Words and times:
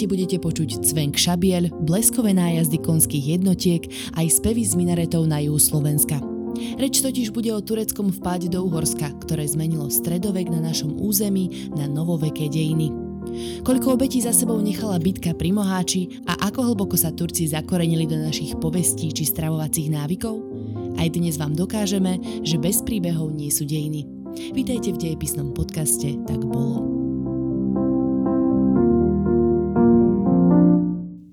časti 0.00 0.16
budete 0.16 0.40
počuť 0.40 0.80
cvenk 0.80 1.20
šabiel, 1.20 1.68
bleskové 1.84 2.32
nájazdy 2.32 2.80
konských 2.80 3.36
jednotiek 3.36 3.84
aj 4.16 4.32
spevy 4.32 4.64
z 4.64 4.72
minaretov 4.72 5.28
na 5.28 5.44
juhu 5.44 5.60
Slovenska. 5.60 6.24
Reč 6.80 7.04
totiž 7.04 7.28
bude 7.36 7.52
o 7.52 7.60
tureckom 7.60 8.08
vpáde 8.08 8.48
do 8.48 8.64
Uhorska, 8.64 9.12
ktoré 9.20 9.44
zmenilo 9.44 9.92
stredovek 9.92 10.48
na 10.48 10.64
našom 10.64 10.96
území 10.96 11.68
na 11.76 11.84
novoveké 11.84 12.48
dejiny. 12.48 12.88
Koľko 13.60 14.00
obetí 14.00 14.24
za 14.24 14.32
sebou 14.32 14.56
nechala 14.64 14.96
bitka 14.96 15.36
pri 15.36 15.52
Moháči 15.52 16.24
a 16.24 16.48
ako 16.48 16.72
hlboko 16.72 16.96
sa 16.96 17.12
Turci 17.12 17.44
zakorenili 17.52 18.08
do 18.08 18.16
našich 18.16 18.56
povestí 18.56 19.12
či 19.12 19.28
stravovacích 19.28 19.92
návykov? 19.92 20.40
Aj 20.96 21.12
dnes 21.12 21.36
vám 21.36 21.52
dokážeme, 21.52 22.40
že 22.40 22.56
bez 22.56 22.80
príbehov 22.80 23.36
nie 23.36 23.52
sú 23.52 23.68
dejiny. 23.68 24.08
Vítajte 24.56 24.96
v 24.96 25.12
dejepisnom 25.12 25.52
podcaste 25.52 26.16
Tak 26.24 26.40
bolo. 26.48 26.89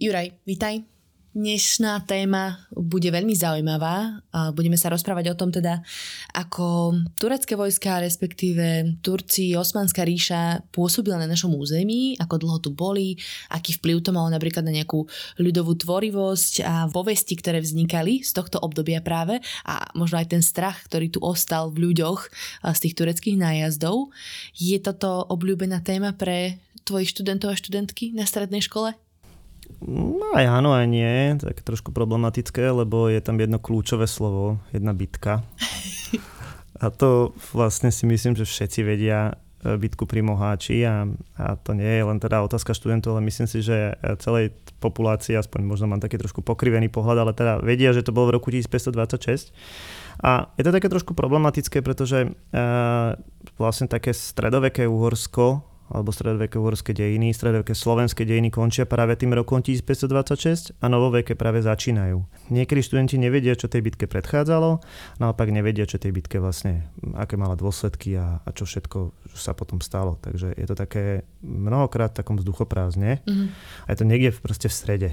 Juraj, 0.08 0.40
vítaj. 0.48 0.88
Dnešná 1.36 2.08
téma 2.08 2.64
bude 2.72 3.12
veľmi 3.12 3.36
zaujímavá. 3.36 4.24
Budeme 4.56 4.80
sa 4.80 4.88
rozprávať 4.88 5.36
o 5.36 5.36
tom 5.36 5.52
teda, 5.52 5.84
ako 6.32 6.96
turecké 7.20 7.60
vojska, 7.60 8.00
respektíve 8.00 8.96
Turci, 9.04 9.52
Osmanská 9.60 10.08
ríša 10.08 10.64
pôsobila 10.72 11.20
na 11.20 11.28
našom 11.28 11.52
území, 11.60 12.16
ako 12.24 12.40
dlho 12.40 12.60
tu 12.64 12.72
boli, 12.72 13.20
aký 13.52 13.76
vplyv 13.76 14.00
to 14.00 14.16
malo 14.16 14.32
napríklad 14.32 14.64
na 14.64 14.72
nejakú 14.72 15.04
ľudovú 15.44 15.76
tvorivosť 15.76 16.54
a 16.64 16.88
povesti, 16.88 17.36
ktoré 17.36 17.60
vznikali 17.60 18.24
z 18.24 18.32
tohto 18.32 18.64
obdobia 18.64 19.04
práve 19.04 19.44
a 19.68 19.92
možno 19.92 20.24
aj 20.24 20.40
ten 20.40 20.40
strach, 20.40 20.88
ktorý 20.88 21.12
tu 21.12 21.20
ostal 21.20 21.68
v 21.68 21.92
ľuďoch 21.92 22.32
z 22.64 22.80
tých 22.80 22.96
tureckých 22.96 23.36
nájazdov. 23.36 24.16
Je 24.56 24.80
toto 24.80 25.28
obľúbená 25.28 25.84
téma 25.84 26.16
pre 26.16 26.64
tvojich 26.88 27.12
študentov 27.12 27.52
a 27.52 27.60
študentky 27.60 28.16
na 28.16 28.24
strednej 28.24 28.64
škole? 28.64 28.96
No 29.84 30.34
aj 30.34 30.46
áno, 30.48 30.74
aj 30.74 30.88
nie. 30.90 31.38
Tak 31.38 31.62
trošku 31.62 31.94
problematické, 31.94 32.66
lebo 32.74 33.08
je 33.12 33.22
tam 33.22 33.38
jedno 33.38 33.62
kľúčové 33.62 34.10
slovo, 34.10 34.58
jedna 34.74 34.92
bitka. 34.92 35.44
A 36.78 36.94
to 36.94 37.34
vlastne 37.58 37.90
si 37.90 38.06
myslím, 38.06 38.38
že 38.38 38.46
všetci 38.46 38.86
vedia 38.86 39.34
e, 39.66 39.82
bitku 39.82 40.06
pri 40.06 40.22
Moháči 40.22 40.86
a, 40.86 41.10
a 41.34 41.58
to 41.58 41.74
nie 41.74 41.90
je 41.90 42.06
len 42.06 42.22
teda 42.22 42.46
otázka 42.46 42.78
študentov, 42.78 43.18
ale 43.18 43.26
myslím 43.26 43.50
si, 43.50 43.66
že 43.66 43.98
celej 44.22 44.54
populácii, 44.78 45.34
aspoň 45.34 45.66
možno 45.66 45.90
mám 45.90 45.98
taký 45.98 46.22
trošku 46.22 46.46
pokrivený 46.46 46.94
pohľad, 46.94 47.18
ale 47.18 47.34
teda 47.34 47.66
vedia, 47.66 47.98
že 47.98 48.06
to 48.06 48.14
bolo 48.14 48.30
v 48.30 48.38
roku 48.38 48.54
1526. 48.54 49.58
A 50.22 50.54
je 50.54 50.64
to 50.66 50.74
také 50.74 50.86
trošku 50.86 51.18
problematické, 51.18 51.82
pretože 51.82 52.30
e, 52.30 52.30
vlastne 53.58 53.90
také 53.90 54.14
stredoveké 54.14 54.86
Uhorsko 54.86 55.77
alebo 55.88 56.12
stredoveké 56.12 56.60
uhorské 56.60 56.92
dejiny, 56.92 57.32
stredoveké 57.32 57.72
slovenské 57.72 58.28
dejiny 58.28 58.52
končia 58.52 58.84
práve 58.88 59.16
tým 59.16 59.36
rokom 59.36 59.64
1526 59.64 60.76
a 60.80 60.86
novoveké 60.92 61.36
práve 61.36 61.64
začínajú. 61.64 62.24
Niekedy 62.52 62.80
študenti 62.84 63.16
nevedia, 63.20 63.56
čo 63.56 63.72
tej 63.72 63.84
bitke 63.84 64.06
predchádzalo, 64.08 64.84
naopak 65.20 65.48
nevedia, 65.52 65.88
čo 65.88 66.00
tej 66.00 66.12
bitke 66.16 66.40
vlastne, 66.40 66.88
aké 67.16 67.40
mala 67.40 67.56
dôsledky 67.56 68.16
a, 68.20 68.44
a 68.44 68.50
čo 68.52 68.68
všetko 68.68 69.16
sa 69.36 69.56
potom 69.56 69.80
stalo. 69.80 70.20
Takže 70.20 70.56
je 70.56 70.66
to 70.68 70.76
také 70.76 71.24
mnohokrát 71.44 72.12
takom 72.12 72.40
vzduchoprázdne 72.40 73.24
mm-hmm. 73.24 73.48
a 73.86 73.88
je 73.92 73.98
to 73.98 74.06
niekde 74.06 74.30
proste 74.40 74.68
v 74.68 74.76
strede. 74.76 75.10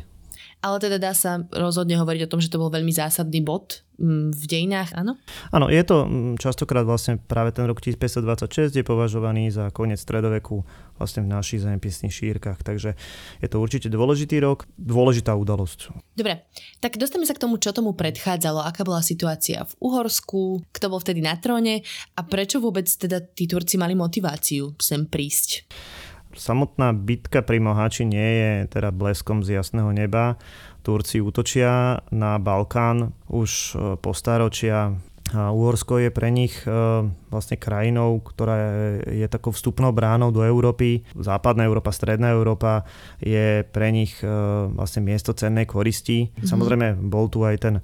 Ale 0.64 0.80
teda 0.80 0.96
dá 0.96 1.12
sa 1.12 1.44
rozhodne 1.52 2.00
hovoriť 2.00 2.24
o 2.24 2.30
tom, 2.32 2.40
že 2.40 2.48
to 2.48 2.56
bol 2.56 2.72
veľmi 2.72 2.88
zásadný 2.88 3.44
bod 3.44 3.84
mm, 4.00 4.32
v 4.32 4.44
dejinách, 4.48 4.96
áno? 4.96 5.20
Áno, 5.52 5.68
je 5.68 5.84
to 5.84 6.08
mm, 6.08 6.40
častokrát 6.40 6.88
vlastne 6.88 7.20
práve 7.20 7.52
ten 7.52 7.68
rok 7.68 7.84
1526 7.84 8.72
je 8.72 8.80
považovaný 8.80 9.52
za 9.52 9.68
koniec 9.76 10.00
stredoveku 10.00 10.64
vlastne 10.96 11.20
v 11.20 11.28
našich 11.36 11.60
zemepisných 11.60 12.16
šírkach, 12.16 12.64
takže 12.64 12.96
je 13.44 13.48
to 13.52 13.60
určite 13.60 13.92
dôležitý 13.92 14.40
rok, 14.40 14.64
dôležitá 14.80 15.36
udalosť. 15.36 15.92
Dobre, 16.16 16.48
tak 16.80 16.96
dostaneme 16.96 17.28
sa 17.28 17.36
k 17.36 17.44
tomu, 17.44 17.60
čo 17.60 17.76
tomu 17.76 17.92
predchádzalo, 17.92 18.64
aká 18.64 18.88
bola 18.88 19.04
situácia 19.04 19.68
v 19.68 19.72
Uhorsku, 19.84 20.64
kto 20.72 20.86
bol 20.88 21.04
vtedy 21.04 21.20
na 21.20 21.36
tróne 21.36 21.84
a 22.16 22.24
prečo 22.24 22.56
vôbec 22.56 22.88
teda 22.88 23.20
tí 23.20 23.44
Turci 23.44 23.76
mali 23.76 23.92
motiváciu 23.92 24.72
sem 24.80 25.04
prísť? 25.04 25.68
Samotná 26.34 26.92
bitka 26.92 27.40
pri 27.40 27.62
Mohači 27.62 28.04
nie 28.04 28.30
je 28.38 28.52
teda 28.68 28.90
bleskom 28.90 29.46
z 29.46 29.58
jasného 29.58 29.94
neba. 29.94 30.36
Turci 30.84 31.22
útočia 31.22 32.04
na 32.12 32.36
Balkán 32.36 33.16
už 33.30 33.50
e, 33.50 33.74
po 33.96 34.12
staročia. 34.12 34.98
Uhorsko 35.32 35.98
je 36.04 36.10
pre 36.12 36.28
nich 36.28 36.52
e, 36.68 36.70
vlastne 37.34 37.58
krajinou, 37.58 38.22
ktorá 38.22 38.56
je 39.10 39.26
takou 39.26 39.50
vstupnou 39.50 39.90
bránou 39.90 40.30
do 40.30 40.46
Európy. 40.46 41.02
Západná 41.18 41.66
Európa, 41.66 41.90
Stredná 41.90 42.30
Európa 42.30 42.86
je 43.18 43.66
pre 43.66 43.90
nich 43.90 44.14
e, 44.22 44.30
vlastne 44.70 45.02
miesto 45.02 45.34
cennej 45.34 45.66
koristi. 45.66 46.30
Mm-hmm. 46.30 46.46
Samozrejme, 46.46 46.86
bol 47.02 47.26
tu 47.26 47.42
aj 47.42 47.56
ten 47.58 47.74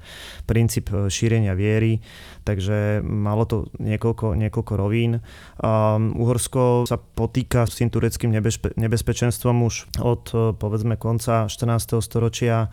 princíp 0.46 0.94
e, 0.94 1.10
šírenia 1.10 1.58
viery, 1.58 1.98
takže 2.46 3.02
malo 3.02 3.42
to 3.50 3.66
niekoľko, 3.82 4.38
niekoľko 4.38 4.72
rovín. 4.78 5.18
Um, 5.58 6.14
Uhorsko 6.14 6.86
sa 6.86 7.00
potýka 7.00 7.66
s 7.66 7.82
tým 7.82 7.90
tureckým 7.90 8.30
nebezpe- 8.30 8.76
nebezpečenstvom 8.78 9.66
už 9.66 9.74
od 9.98 10.24
e, 10.30 10.36
povedzme 10.54 10.94
konca 10.94 11.50
14. 11.50 11.98
storočia. 11.98 12.70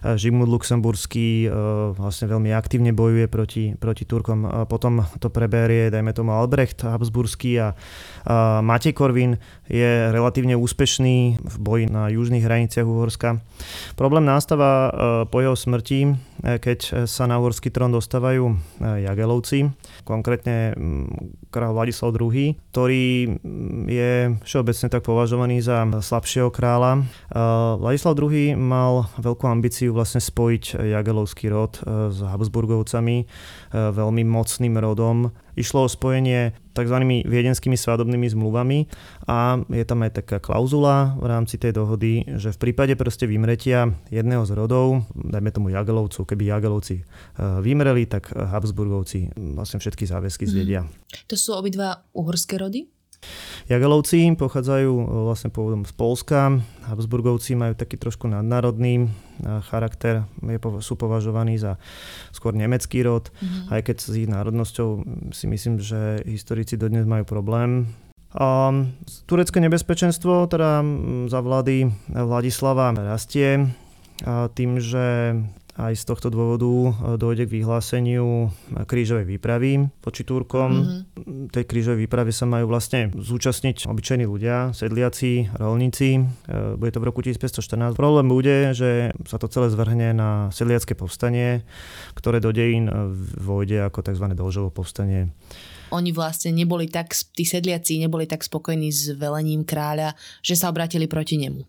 Žigmund 0.00 0.48
Luxemburský 0.48 1.52
vlastne 1.92 2.26
veľmi 2.32 2.56
aktívne 2.56 2.96
bojuje 2.96 3.28
proti, 3.28 3.64
proti 3.76 4.08
Turkom. 4.08 4.64
Potom 4.64 5.04
to 5.20 5.28
preberie, 5.28 5.92
dajme 5.92 6.16
to 6.16 6.19
tomu 6.20 6.36
Albrecht 6.36 6.84
Habsburský 6.84 7.60
a, 7.60 7.74
a 8.28 8.60
Matej 8.60 8.92
Korvin 8.92 9.40
je 9.70 10.10
relatívne 10.10 10.58
úspešný 10.58 11.38
v 11.38 11.56
boji 11.62 11.84
na 11.86 12.10
južných 12.10 12.42
hraniciach 12.42 12.82
Uhorska. 12.82 13.38
Problém 13.94 14.26
nastáva 14.26 14.70
e, 14.70 14.90
po 15.30 15.38
jeho 15.38 15.54
smrti, 15.54 16.10
e, 16.10 16.12
keď 16.58 17.06
sa 17.06 17.30
na 17.30 17.38
uhorský 17.38 17.70
trón 17.70 17.94
dostávajú 17.94 18.50
e, 18.50 18.54
Jagelovci, 19.06 19.70
konkrétne 20.02 20.74
kráľ 21.54 21.70
Vladislav 21.78 22.10
II, 22.18 22.58
ktorý 22.74 23.38
je 23.86 24.12
všeobecne 24.42 24.86
tak 24.90 25.06
považovaný 25.06 25.62
za 25.62 25.86
slabšieho 25.86 26.50
kráľa. 26.50 27.06
Vladislav 27.78 28.18
II 28.18 28.58
mal 28.58 29.06
veľkú 29.22 29.46
ambíciu 29.46 29.94
vlastne 29.94 30.18
spojiť 30.18 30.82
Jagelovský 30.82 31.46
rod 31.52 31.78
s 32.10 32.18
Habsburgovcami, 32.18 33.26
veľmi 33.70 34.22
mocným 34.26 34.74
rodom 34.82 35.30
Išlo 35.60 35.84
o 35.84 35.92
spojenie 35.92 36.56
tzv. 36.80 36.96
viedenskými 37.28 37.76
svadobnými 37.76 38.26
zmluvami 38.32 38.78
a 39.28 39.60
je 39.68 39.84
tam 39.84 40.00
aj 40.02 40.24
taká 40.24 40.36
klauzula 40.40 41.14
v 41.20 41.26
rámci 41.28 41.60
tej 41.60 41.76
dohody, 41.76 42.24
že 42.40 42.56
v 42.56 42.58
prípade 42.70 42.96
proste 42.96 43.28
vymretia 43.28 43.92
jedného 44.08 44.42
z 44.48 44.52
rodov, 44.56 45.04
dajme 45.12 45.50
tomu 45.52 45.68
Jagelovcov, 45.70 46.24
keby 46.24 46.48
Jagelovci 46.48 46.96
e, 47.00 47.04
vymreli, 47.60 48.08
tak 48.08 48.32
Habsburgovci 48.32 49.36
vlastne 49.56 49.78
všetky 49.78 50.04
záväzky 50.08 50.44
mhm. 50.48 50.50
zvedia. 50.50 50.80
Mm. 50.84 50.90
To 51.28 51.36
sú 51.36 51.54
obidva 51.54 52.02
uhorské 52.16 52.56
rody? 52.56 52.99
Jagelovci 53.70 54.34
pochádzajú 54.34 54.92
e, 54.92 55.04
vlastne 55.30 55.52
pôvodom 55.52 55.86
z 55.86 55.92
Polska, 55.94 56.58
Habsburgovci 56.88 57.54
majú 57.54 57.76
taký 57.76 58.00
trošku 58.00 58.26
nadnárodný 58.26 59.06
e, 59.06 59.08
charakter, 59.68 60.26
sú 60.80 60.98
považovaní 60.98 61.60
za 61.60 61.78
skôr 62.34 62.56
nemecký 62.56 63.04
rod, 63.04 63.30
mm-hmm. 63.30 63.70
aj 63.70 63.80
keď 63.86 63.96
s 64.00 64.14
ich 64.16 64.28
národnosťou 64.28 64.88
si 65.30 65.46
myslím, 65.46 65.78
že 65.78 66.24
historici 66.26 66.74
dodnes 66.80 67.06
majú 67.06 67.22
problém. 67.28 67.86
A 68.30 68.70
turecké 69.26 69.58
nebezpečenstvo 69.58 70.46
teda 70.46 70.86
za 71.26 71.40
vlády 71.42 71.90
Vladislava 72.14 72.94
rastie 72.94 73.74
tým, 74.54 74.78
že 74.78 75.34
aj 75.80 75.96
z 75.96 76.04
tohto 76.04 76.28
dôvodu 76.28 76.68
e, 76.68 76.90
dojde 77.16 77.48
k 77.48 77.64
vyhláseniu 77.64 78.48
e, 78.48 78.84
krížovej 78.84 79.24
výpravy 79.24 79.88
voči 80.04 80.22
Turkom. 80.28 80.70
Mm-hmm. 80.70 81.48
Tej 81.48 81.64
krížovej 81.64 82.04
výpravy 82.04 82.32
sa 82.36 82.44
majú 82.44 82.68
vlastne 82.68 83.08
zúčastniť 83.16 83.88
obyčajní 83.88 84.28
ľudia, 84.28 84.76
sedliaci, 84.76 85.56
rolníci. 85.56 86.20
E, 86.20 86.22
bude 86.76 86.92
to 86.92 87.00
v 87.00 87.08
roku 87.08 87.24
1514. 87.24 87.96
Problém 87.96 88.28
bude, 88.28 88.76
že 88.76 89.16
sa 89.24 89.40
to 89.40 89.48
celé 89.48 89.72
zvrhne 89.72 90.12
na 90.12 90.52
sedliacké 90.52 90.92
povstanie, 90.92 91.64
ktoré 92.12 92.44
do 92.44 92.52
dejín 92.52 92.92
vojde 93.40 93.88
ako 93.88 94.04
tzv. 94.04 94.26
Dolžovo 94.36 94.68
povstanie 94.70 95.32
oni 95.90 96.14
vlastne 96.14 96.54
neboli 96.54 96.86
tak, 96.86 97.10
tí 97.34 97.42
sedliaci 97.42 97.98
neboli 97.98 98.22
tak 98.22 98.46
spokojní 98.46 98.94
s 98.94 99.10
velením 99.18 99.66
kráľa, 99.66 100.14
že 100.38 100.54
sa 100.54 100.70
obratili 100.70 101.10
proti 101.10 101.34
nemu 101.34 101.66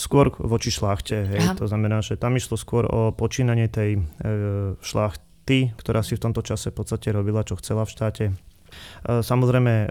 skôr 0.00 0.32
voči 0.40 0.72
šlachte. 0.72 1.28
Hej. 1.28 1.60
To 1.60 1.68
znamená, 1.68 2.00
že 2.00 2.16
tam 2.16 2.32
išlo 2.40 2.56
skôr 2.56 2.88
o 2.88 3.12
počínanie 3.12 3.68
tej 3.68 4.00
e, 4.00 4.02
šlachty, 4.80 5.76
ktorá 5.76 6.00
si 6.00 6.16
v 6.16 6.24
tomto 6.24 6.40
čase 6.40 6.72
v 6.72 6.80
podstate 6.80 7.12
robila, 7.12 7.44
čo 7.44 7.60
chcela 7.60 7.84
v 7.84 7.92
štáte. 7.92 8.24
E, 8.32 8.34
samozrejme, 9.20 9.74
e, 9.76 9.86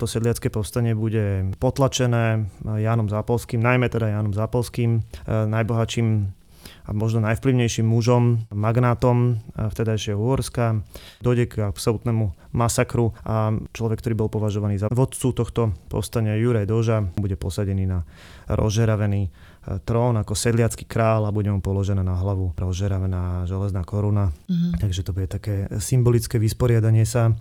to 0.00 0.04
sedliacké 0.08 0.48
povstanie 0.48 0.96
bude 0.96 1.52
potlačené 1.60 2.48
Jánom 2.64 3.12
Zápolským, 3.12 3.60
najmä 3.60 3.92
teda 3.92 4.08
Jánom 4.08 4.32
Zápolským, 4.32 5.04
najbohatším 5.28 6.40
a 6.60 6.90
možno 6.96 7.22
najvplyvnejším 7.22 7.86
mužom, 7.86 8.50
magnátom 8.50 9.38
vtedajšieho 9.54 10.18
Uhorska. 10.18 10.82
Dojde 11.22 11.44
k 11.46 11.54
absolútnemu 11.70 12.34
masakru 12.50 13.14
a 13.22 13.54
človek, 13.76 14.02
ktorý 14.02 14.14
bol 14.26 14.28
považovaný 14.32 14.80
za 14.80 14.90
vodcu 14.90 15.30
tohto 15.30 15.62
povstania 15.86 16.34
Juraj 16.34 16.66
Doža, 16.66 17.06
bude 17.14 17.38
posadený 17.38 17.84
na 17.86 17.98
rozžeravený 18.50 19.30
E, 19.30 19.49
trón 19.84 20.16
ako 20.16 20.32
sedliacký 20.32 20.88
král 20.88 21.28
a 21.28 21.34
bude 21.34 21.52
mu 21.52 21.60
položená 21.60 22.00
na 22.00 22.16
hlavu 22.16 22.56
rozžeravená 22.56 23.44
železná 23.44 23.84
koruna. 23.84 24.32
Mm-hmm. 24.48 24.80
Takže 24.80 25.00
to 25.04 25.12
bude 25.12 25.28
také 25.28 25.68
symbolické 25.78 26.40
vysporiadanie 26.40 27.04
sa. 27.04 27.36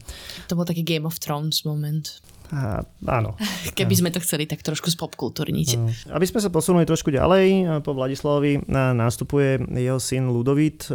To 0.51 0.60
bol 0.60 0.68
taký 0.68 0.83
Game 0.83 1.07
of 1.07 1.18
Thrones 1.18 1.63
moment. 1.63 2.19
A, 2.50 2.81
áno. 3.06 3.38
Keby 3.77 3.94
sme 3.94 4.10
to 4.10 4.19
chceli 4.25 4.50
tak 4.50 4.66
trošku 4.66 4.89
spopkultúrniť. 4.89 5.68
No. 5.77 5.94
Aby 6.18 6.25
sme 6.25 6.42
sa 6.42 6.50
posunuli 6.50 6.81
trošku 6.89 7.13
ďalej, 7.13 7.45
e, 7.45 7.63
po 7.86 7.94
Vladislavovi 7.94 8.54
e, 8.57 8.62
nastupuje 8.74 9.62
jeho 9.77 10.01
syn 10.01 10.33
Ludovit. 10.33 10.89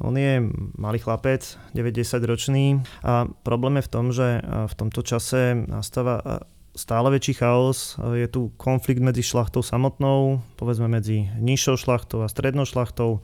On 0.00 0.14
je 0.16 0.40
malý 0.80 0.98
chlapec, 0.98 1.60
90 1.76 2.24
ročný 2.24 2.66
a 3.04 3.28
problém 3.44 3.78
je 3.78 3.84
v 3.84 3.92
tom, 3.92 4.06
že 4.10 4.40
v 4.44 4.74
tomto 4.74 5.04
čase 5.04 5.52
nastáva 5.68 6.44
stále 6.74 7.08
väčší 7.10 7.38
chaos. 7.38 7.96
Je 8.14 8.26
tu 8.28 8.50
konflikt 8.58 9.00
medzi 9.00 9.22
šlachtou 9.22 9.62
samotnou, 9.62 10.42
povedzme 10.58 10.90
medzi 10.90 11.30
nižšou 11.38 11.78
šlachtou 11.78 12.26
a 12.26 12.28
strednou 12.28 12.66
šlachtou. 12.66 13.22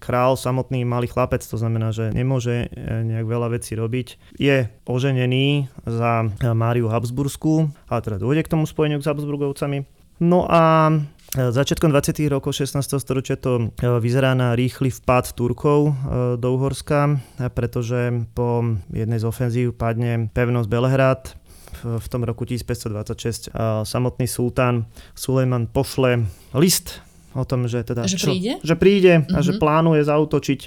Král 0.00 0.34
samotný 0.34 0.82
malý 0.88 1.06
chlapec, 1.06 1.44
to 1.44 1.60
znamená, 1.60 1.92
že 1.92 2.08
nemôže 2.10 2.66
e, 2.72 3.04
nejak 3.04 3.26
veľa 3.28 3.52
vecí 3.52 3.76
robiť. 3.76 4.32
Je 4.40 4.72
oženený 4.88 5.68
za 5.84 6.24
Máriu 6.56 6.88
Habsburskú, 6.88 7.68
ale 7.84 8.00
teda 8.00 8.16
dôjde 8.16 8.42
k 8.48 8.52
tomu 8.56 8.64
spojeniu 8.64 9.04
s 9.04 9.06
Habsburgovcami. 9.06 9.84
No 10.24 10.48
a 10.48 10.88
e, 11.36 11.52
Začiatkom 11.52 11.92
20. 11.92 12.16
rokov 12.32 12.56
16. 12.56 12.80
storočia 12.96 13.36
to 13.36 13.68
e, 13.76 13.86
vyzerá 14.00 14.32
na 14.32 14.56
rýchly 14.56 14.88
vpad 14.88 15.36
Turkov 15.36 15.92
do 16.40 16.48
Uhorska, 16.48 17.20
pretože 17.52 18.24
po 18.32 18.64
jednej 18.88 19.20
z 19.20 19.28
ofenzív 19.28 19.76
padne 19.76 20.32
pevnosť 20.32 20.68
Belehrad, 20.72 21.36
v 21.82 22.06
tom 22.10 22.22
roku 22.26 22.44
1526 22.44 23.52
samotný 23.86 24.26
sultán 24.26 24.90
Sulejman 25.14 25.70
pošle 25.70 26.26
list 26.54 27.00
o 27.34 27.46
tom, 27.46 27.70
že 27.70 27.86
teda... 27.86 28.04
Že 28.06 28.18
príde? 28.18 28.52
Čo, 28.58 28.66
že 28.66 28.74
príde 28.74 29.12
mm-hmm. 29.22 29.36
a 29.36 29.38
že 29.40 29.52
mhm. 29.54 29.60
plánuje 29.62 30.02
zautočiť. 30.06 30.60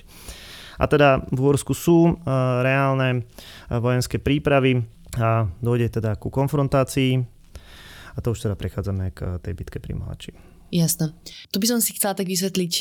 A 0.81 0.89
teda 0.89 1.21
v 1.29 1.39
Úorsku 1.39 1.77
sú 1.77 2.17
reálne 2.63 3.29
vojenské 3.69 4.17
prípravy 4.17 4.81
a 5.21 5.45
dojde 5.61 6.01
teda 6.01 6.17
ku 6.17 6.33
konfrontácii. 6.33 7.21
A 8.13 8.17
to 8.21 8.33
už 8.33 8.50
teda 8.50 8.57
prechádzame 8.57 9.13
k 9.13 9.38
tej 9.41 9.53
bitke 9.53 9.77
pri 9.77 9.94
Mohači. 9.97 10.33
Jasné. 10.73 11.13
Tu 11.53 11.57
by 11.61 11.67
som 11.69 11.79
si 11.81 11.94
chcela 11.94 12.17
tak 12.17 12.25
vysvetliť 12.25 12.73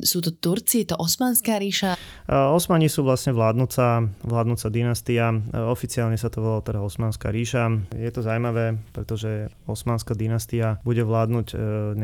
sú 0.00 0.24
to 0.24 0.32
Turci, 0.32 0.84
je 0.84 0.94
to 0.94 0.96
Osmanská 0.96 1.60
ríša? 1.60 2.00
Osmani 2.28 2.88
sú 2.88 3.04
vlastne 3.04 3.36
vládnúca, 3.36 4.08
vládnúca 4.24 4.72
dynastia. 4.72 5.36
Oficiálne 5.52 6.16
sa 6.16 6.32
to 6.32 6.40
volá 6.40 6.64
teda 6.64 6.80
Osmanská 6.80 7.28
ríša. 7.28 7.68
Je 7.92 8.08
to 8.08 8.24
zaujímavé, 8.24 8.80
pretože 8.96 9.52
Osmanská 9.68 10.16
dynastia 10.16 10.80
bude 10.86 11.04
vládnuť 11.04 11.46
e, 11.52 11.56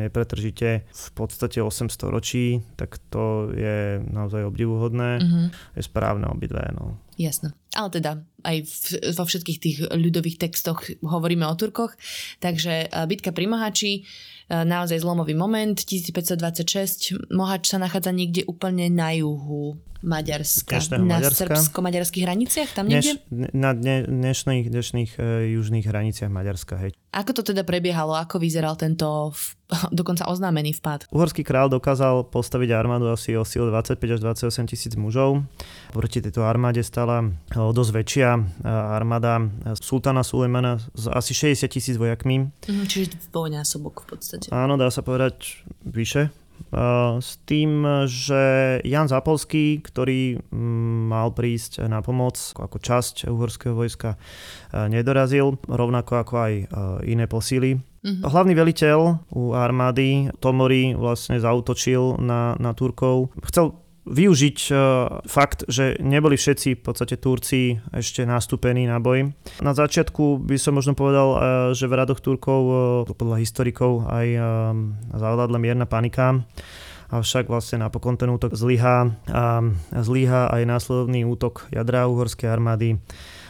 nepretržite 0.05 0.69
v 0.85 1.07
podstate 1.17 1.65
800 1.65 2.13
ročí, 2.13 2.61
tak 2.77 3.01
to 3.09 3.49
je 3.55 3.97
naozaj 4.05 4.45
obdivuhodné. 4.45 5.09
Uh-huh. 5.17 5.47
Je 5.73 5.81
správne 5.81 6.29
obidve. 6.29 6.61
No. 6.77 7.01
Jasné. 7.19 7.51
Ale 7.79 7.87
teda 7.95 8.19
aj 8.43 8.57
v, 8.67 8.75
vo 9.15 9.23
všetkých 9.23 9.59
tých 9.63 9.77
ľudových 9.87 10.35
textoch 10.35 10.83
hovoríme 10.99 11.47
o 11.47 11.55
Turkoch. 11.55 11.95
Takže 12.43 12.91
e, 12.91 13.07
bitka 13.07 13.31
pri 13.31 13.47
Mohači, 13.47 13.93
e, 13.95 14.01
naozaj 14.51 14.99
zlomový 14.99 15.31
moment, 15.31 15.79
1526. 15.79 17.31
Mohač 17.31 17.71
sa 17.71 17.79
nachádza 17.79 18.11
niekde 18.11 18.43
úplne 18.51 18.91
na 18.91 19.15
juhu 19.15 19.79
Maďarska. 19.99 20.79
Na 21.03 21.19
srbsko-maďarských 21.19 22.23
hraniciach? 22.23 22.69
Tam 22.71 22.87
niekde? 22.87 23.19
Dneš, 23.27 23.51
na 23.51 23.75
dne, 23.75 24.07
dnešných, 24.07 24.71
dnešných 24.71 25.11
uh, 25.19 25.43
južných 25.59 25.83
hraniciach 25.83 26.31
Maďarska, 26.31 26.79
hej. 26.79 26.91
Ako 27.11 27.35
to 27.35 27.41
teda 27.43 27.67
prebiehalo? 27.67 28.15
Ako 28.15 28.39
vyzeral 28.39 28.79
tento 28.79 29.35
v, 29.35 29.43
dokonca 29.99 30.23
oznámený 30.31 30.79
vpad? 30.79 31.11
Uhorský 31.11 31.43
král 31.43 31.67
dokázal 31.67 32.31
postaviť 32.31 32.69
armádu 32.71 33.11
asi 33.11 33.35
o 33.35 33.43
síl 33.43 33.67
25 33.67 33.99
až 34.15 34.19
28 34.23 34.71
tisíc 34.71 34.93
mužov. 34.95 35.43
Proti 35.91 36.23
tejto 36.23 36.47
armáde 36.47 36.79
stala 36.79 37.27
o 37.69 37.71
dosť 37.71 37.91
väčšia 37.93 38.29
armáda 38.65 39.45
sultána 39.77 40.25
Sulejmana 40.25 40.81
s 40.97 41.05
asi 41.05 41.37
60 41.37 41.69
tisíc 41.69 41.95
vojakmi. 42.01 42.49
Mhm, 42.65 42.83
čiže 42.89 43.29
dvojnásobok 43.29 44.09
v 44.09 44.17
podstate. 44.17 44.49
Áno, 44.49 44.73
dá 44.73 44.89
sa 44.89 45.05
povedať 45.05 45.61
vyše 45.85 46.33
s 47.19 47.39
tým, 47.47 47.87
že 48.05 48.77
Jan 48.83 49.07
Zapolský, 49.07 49.79
ktorý 49.81 50.37
mm, 50.51 51.09
mal 51.09 51.31
prísť 51.33 51.87
na 51.87 52.03
pomoc 52.03 52.35
ako 52.53 52.77
časť 52.77 53.31
uhorského 53.31 53.73
vojska, 53.73 54.19
nedorazil, 54.91 55.57
rovnako 55.65 56.13
ako 56.19 56.33
aj 56.35 56.53
iné 57.07 57.25
posíly. 57.25 57.79
Mm-hmm. 57.79 58.23
Hlavný 58.23 58.53
veliteľ 58.55 58.99
u 59.33 59.51
armády 59.51 60.31
Tomori 60.39 60.95
vlastne 60.95 61.35
zautočil 61.41 62.21
na, 62.21 62.55
na 62.55 62.71
Turkov. 62.71 63.35
Chcel 63.49 63.75
využiť 64.07 64.57
uh, 64.71 64.79
fakt, 65.27 65.67
že 65.67 65.99
neboli 65.99 66.39
všetci 66.39 66.79
v 66.79 66.81
podstate 66.81 67.19
Turci 67.19 67.77
ešte 67.91 68.23
nastúpení 68.23 68.87
na 68.87 69.01
boj. 69.01 69.35
Na 69.59 69.75
začiatku 69.75 70.43
by 70.43 70.55
som 70.55 70.79
možno 70.79 70.95
povedal, 70.95 71.27
uh, 71.33 71.39
že 71.75 71.89
v 71.89 71.97
radoch 71.99 72.23
Turkov, 72.23 72.61
uh, 72.63 72.77
podľa 73.11 73.37
historikov, 73.43 74.07
aj 74.07 74.27
zavládla 75.11 75.57
mierna 75.59 75.85
panika 75.89 76.45
avšak 77.09 77.49
vlastne 77.49 77.81
napokon 77.81 78.21
ten 78.21 78.29
útok 78.29 78.53
zlyhá 78.53 79.09
a 79.29 79.65
zlyhá 79.97 80.53
aj 80.53 80.61
následovný 80.69 81.25
útok 81.25 81.65
jadra 81.73 82.05
uhorskej 82.05 82.45
armády 82.45 83.01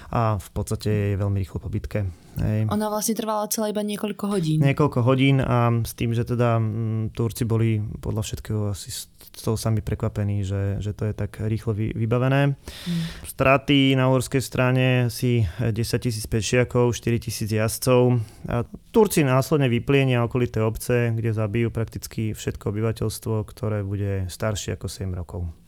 a 0.09 0.41
v 0.41 0.49
podstate 0.53 1.13
je 1.13 1.21
veľmi 1.21 1.37
rýchlo 1.37 1.61
po 1.61 1.69
bitke. 1.69 2.09
Hej. 2.39 2.71
Ona 2.71 2.87
vlastne 2.87 3.13
trvala 3.13 3.51
celá 3.51 3.69
iba 3.69 3.83
niekoľko 3.83 4.25
hodín. 4.31 4.63
Niekoľko 4.63 4.99
hodín 5.03 5.37
a 5.43 5.69
s 5.83 5.93
tým, 5.93 6.15
že 6.15 6.23
teda 6.23 6.57
m, 6.57 7.11
Turci 7.11 7.43
boli 7.43 7.83
podľa 7.99 8.23
všetkého 8.25 8.71
asi 8.71 8.89
z 8.89 9.41
toho 9.43 9.55
sami 9.55 9.79
prekvapení, 9.79 10.43
že, 10.43 10.81
že 10.81 10.91
to 10.95 11.07
je 11.07 11.13
tak 11.13 11.39
rýchlo 11.39 11.75
vy, 11.75 11.93
vybavené. 11.93 12.55
Mm. 12.55 13.01
Straty 13.27 13.93
na 13.95 14.09
uhorskej 14.09 14.41
strane 14.41 14.85
si 15.13 15.45
10 15.59 15.75
tisíc 15.99 16.25
pešiakov, 16.25 16.91
4 16.95 17.19
tisíc 17.23 17.49
jazdcov. 17.51 18.19
A 18.49 18.63
Turci 18.89 19.21
následne 19.21 19.69
vyplienia 19.69 20.25
okolité 20.25 20.63
obce, 20.63 21.13
kde 21.13 21.35
zabijú 21.35 21.69
prakticky 21.69 22.33
všetko 22.33 22.71
obyvateľstvo, 22.71 23.45
ktoré 23.45 23.85
bude 23.85 24.27
staršie 24.31 24.75
ako 24.75 24.87
7 24.89 25.11
rokov. 25.13 25.58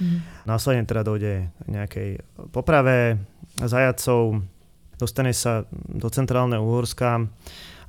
Mm. 0.00 0.18
Následne 0.48 0.88
teda 0.88 1.04
dojde 1.04 1.52
nejakej 1.68 2.24
poprave 2.50 3.20
zajacov, 3.60 4.40
dostane 4.96 5.36
sa 5.36 5.68
do 5.72 6.08
centrálneho 6.08 6.64
Uhorska, 6.64 7.28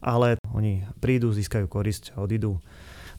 ale 0.04 0.36
oni 0.52 0.84
prídu, 1.00 1.32
získajú 1.32 1.72
korisť 1.72 2.16
a 2.18 2.24
odídu. 2.24 2.60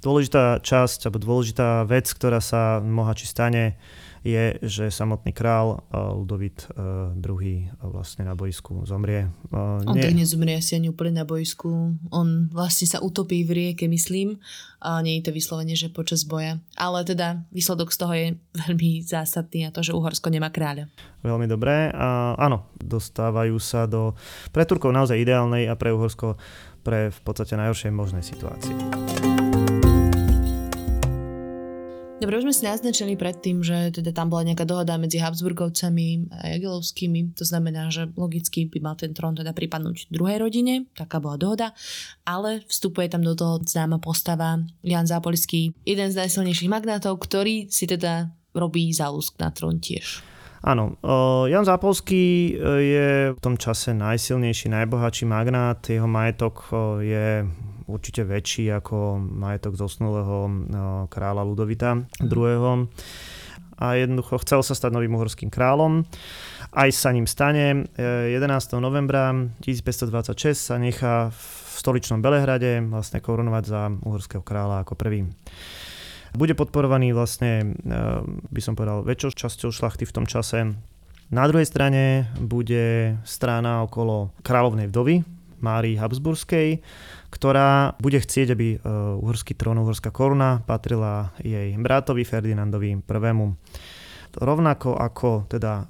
Dôležitá 0.02 0.58
časť, 0.58 1.06
alebo 1.06 1.22
dôležitá 1.22 1.86
vec, 1.86 2.10
ktorá 2.10 2.42
sa 2.42 2.82
Mohači 2.82 3.30
stane, 3.30 3.78
je, 4.22 4.54
že 4.62 4.90
samotný 4.90 5.34
král 5.34 5.82
eh, 5.82 5.98
Ludovit 5.98 6.70
II 6.72 7.42
eh, 7.42 7.70
vlastne 7.82 8.22
na 8.22 8.38
boisku 8.38 8.86
zomrie. 8.86 9.26
Eh, 9.50 9.86
on 9.86 9.94
Nie... 9.98 10.08
tak 10.08 10.14
nezomrie 10.14 10.58
asi 10.58 10.78
ani 10.78 10.94
úplne 10.94 11.22
na 11.22 11.26
boisku. 11.26 11.98
On 12.14 12.28
vlastne 12.54 12.86
sa 12.86 13.02
utopí 13.02 13.42
v 13.42 13.50
rieke, 13.52 13.90
myslím. 13.90 14.38
Nie 14.82 15.22
je 15.22 15.30
to 15.30 15.32
vyslovene, 15.34 15.78
že 15.78 15.94
počas 15.94 16.26
boja. 16.26 16.58
Ale 16.74 17.06
teda 17.06 17.46
výsledok 17.54 17.94
z 17.94 17.98
toho 17.98 18.12
je 18.14 18.26
veľmi 18.66 19.02
zásadný 19.06 19.70
a 19.70 19.74
to, 19.74 19.78
že 19.78 19.94
Uhorsko 19.94 20.26
nemá 20.26 20.50
kráľa. 20.50 20.90
Veľmi 21.22 21.46
dobré. 21.46 21.94
A 21.94 22.34
áno, 22.34 22.66
dostávajú 22.82 23.62
sa 23.62 23.86
do 23.86 24.18
pre 24.50 24.66
Turkov 24.66 24.90
naozaj 24.90 25.22
ideálnej 25.22 25.70
a 25.70 25.78
pre 25.78 25.94
Uhorsko 25.94 26.34
pre 26.82 27.14
v 27.14 27.20
podstate 27.22 27.54
najhoršej 27.54 27.94
možnej 27.94 28.26
situácie. 28.26 28.74
Dobre, 32.22 32.38
už 32.38 32.46
sme 32.46 32.54
si 32.54 32.62
naznačili 32.62 33.18
predtým, 33.18 33.66
že 33.66 33.90
teda 33.90 34.14
tam 34.14 34.30
bola 34.30 34.46
nejaká 34.46 34.62
dohoda 34.62 34.94
medzi 34.94 35.18
Habsburgovcami 35.18 36.30
a 36.30 36.54
Jagelovskými, 36.54 37.34
to 37.34 37.42
znamená, 37.42 37.90
že 37.90 38.14
logicky 38.14 38.70
by 38.70 38.78
mal 38.78 38.94
ten 38.94 39.10
trón 39.10 39.34
teda 39.34 39.50
pripadnúť 39.50 40.06
druhej 40.06 40.38
rodine, 40.38 40.86
taká 40.94 41.18
bola 41.18 41.34
dohoda, 41.34 41.74
ale 42.22 42.62
vstupuje 42.70 43.10
tam 43.10 43.26
do 43.26 43.34
toho 43.34 43.58
známa 43.66 43.98
postava 43.98 44.62
Jan 44.86 45.10
Zápolský, 45.10 45.74
jeden 45.82 46.14
z 46.14 46.22
najsilnejších 46.22 46.70
magnátov, 46.70 47.18
ktorý 47.18 47.66
si 47.66 47.90
teda 47.90 48.30
robí 48.54 48.86
zálusk 48.94 49.42
na 49.42 49.50
trón 49.50 49.82
tiež. 49.82 50.22
Áno, 50.62 50.94
Jan 51.50 51.66
Zápolský 51.66 52.54
e, 52.54 52.62
je 52.86 53.08
v 53.34 53.40
tom 53.42 53.58
čase 53.58 53.98
najsilnejší, 53.98 54.70
najbohatší 54.70 55.26
magnát. 55.26 55.82
Jeho 55.82 56.06
majetok 56.06 56.70
je 57.02 57.42
určite 57.86 58.26
väčší 58.26 58.70
ako 58.72 59.18
majetok 59.18 59.78
zosnulého 59.78 60.48
kráľa 61.08 61.42
Ludovita 61.46 61.90
II. 62.22 62.86
A 63.82 63.98
jednoducho 63.98 64.38
chcel 64.46 64.62
sa 64.62 64.78
stať 64.78 64.94
novým 64.94 65.18
uhorským 65.18 65.50
kráľom. 65.50 66.06
Aj 66.70 66.88
sa 66.94 67.10
ním 67.10 67.26
stane. 67.26 67.90
11. 67.98 68.38
E, 68.38 68.78
novembra 68.78 69.34
1526 69.58 70.54
sa 70.54 70.78
nechá 70.78 71.34
v 71.34 71.42
stoličnom 71.82 72.22
Belehrade 72.22 72.78
vlastne 72.86 73.18
korunovať 73.18 73.64
za 73.66 73.90
uhorského 73.90 74.46
kráľa 74.46 74.86
ako 74.86 74.94
prvý. 74.94 75.26
Bude 76.32 76.56
podporovaný 76.56 77.12
vlastne, 77.12 77.76
by 78.48 78.60
som 78.64 78.72
povedal, 78.72 79.04
väčšou 79.04 79.36
časťou 79.36 79.68
šlachty 79.68 80.08
v 80.08 80.14
tom 80.16 80.24
čase. 80.24 80.72
Na 81.28 81.44
druhej 81.44 81.68
strane 81.68 82.32
bude 82.40 83.16
strana 83.24 83.84
okolo 83.84 84.32
kráľovnej 84.40 84.88
vdovy, 84.88 85.24
Márii 85.62 85.96
Habsburskej, 85.96 86.82
ktorá 87.32 87.96
bude 88.02 88.18
chcieť, 88.18 88.48
aby 88.52 88.76
uhorský 89.22 89.56
trón, 89.56 89.80
uhorská 89.80 90.12
koruna 90.12 90.60
patrila 90.66 91.32
jej 91.40 91.72
bratovi 91.78 92.26
Ferdinandovi 92.26 92.92
I. 92.92 93.00
Rovnako 94.32 94.96
ako 94.96 95.44
teda 95.48 95.86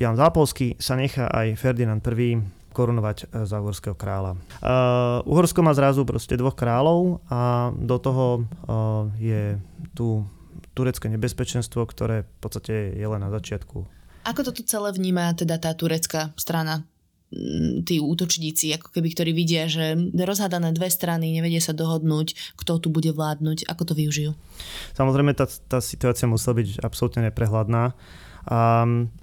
Jan 0.00 0.16
Zápolský 0.16 0.80
sa 0.80 0.96
nechá 0.96 1.28
aj 1.28 1.56
Ferdinand 1.56 2.00
I 2.02 2.40
korunovať 2.72 3.28
e, 3.28 3.44
za 3.44 3.60
uhorského 3.60 3.92
kráľa. 3.92 4.34
Uh, 4.64 5.20
Uhorsko 5.28 5.60
má 5.60 5.76
zrazu 5.76 6.08
proste 6.08 6.40
dvoch 6.40 6.56
kráľov 6.56 7.20
a 7.28 7.70
do 7.76 7.96
toho 8.00 8.48
je 9.20 9.60
tu 9.92 10.24
turecké 10.72 11.12
nebezpečenstvo, 11.12 11.84
ktoré 11.84 12.24
v 12.24 12.38
podstate 12.40 12.96
je 12.96 13.04
len 13.04 13.20
na 13.20 13.28
začiatku. 13.28 13.84
Ako 14.24 14.40
to 14.40 14.56
tu 14.56 14.64
celé 14.64 14.88
vníma 14.94 15.36
teda 15.36 15.60
tá 15.60 15.76
turecká 15.76 16.32
strana? 16.40 16.88
Tí 17.82 17.96
útočníci, 17.96 18.76
ako 18.76 18.92
keby, 18.92 19.08
ktorí 19.16 19.30
vidia, 19.32 19.64
že 19.64 19.96
rozhádané 20.12 20.76
dve 20.76 20.92
strany, 20.92 21.32
nevedia 21.32 21.64
sa 21.64 21.72
dohodnúť, 21.72 22.56
kto 22.60 22.76
tu 22.76 22.88
bude 22.92 23.08
vládnuť, 23.08 23.64
ako 23.66 23.82
to 23.88 23.94
využijú? 23.96 24.30
Samozrejme, 24.92 25.32
tá, 25.32 25.48
tá 25.48 25.80
situácia 25.80 26.28
musela 26.28 26.60
byť 26.60 26.84
absolútne 26.84 27.32
neprehľadná. 27.32 27.96
A 28.42 28.82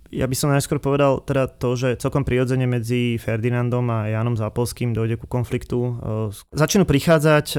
ja 0.10 0.26
by 0.26 0.36
som 0.36 0.50
najskôr 0.50 0.82
povedal 0.82 1.22
teda 1.22 1.46
to, 1.52 1.78
že 1.78 2.02
celkom 2.02 2.26
prirodzene 2.26 2.66
medzi 2.66 3.20
Ferdinandom 3.22 3.86
a 3.92 4.10
Jánom 4.10 4.34
Zápolským 4.34 4.96
dojde 4.96 5.22
ku 5.22 5.28
konfliktu. 5.30 5.78
E, 5.78 5.92
začnú 6.56 6.88
prichádzať 6.88 7.54
e, 7.54 7.58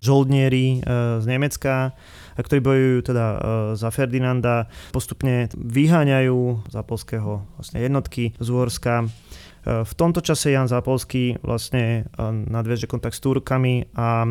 žoldnieri 0.00 0.66
e, 0.70 1.18
z 1.20 1.24
Nemecka, 1.28 1.92
ktorí 2.38 2.60
bojujú 2.62 2.98
teda 3.10 3.26
za 3.74 3.90
Ferdinanda. 3.90 4.70
Postupne 4.94 5.50
vyháňajú 5.58 6.70
Zápolského 6.70 7.42
vlastne 7.58 7.82
jednotky 7.82 8.38
z 8.38 8.48
Uhorska. 8.48 9.10
V 9.68 9.92
tomto 10.00 10.24
čase 10.24 10.56
Jan 10.56 10.64
Zápolský 10.64 11.36
vlastne 11.44 12.08
nadvieže 12.48 12.88
kontakt 12.88 13.12
s 13.12 13.20
Turkami 13.20 13.92
a 13.92 14.24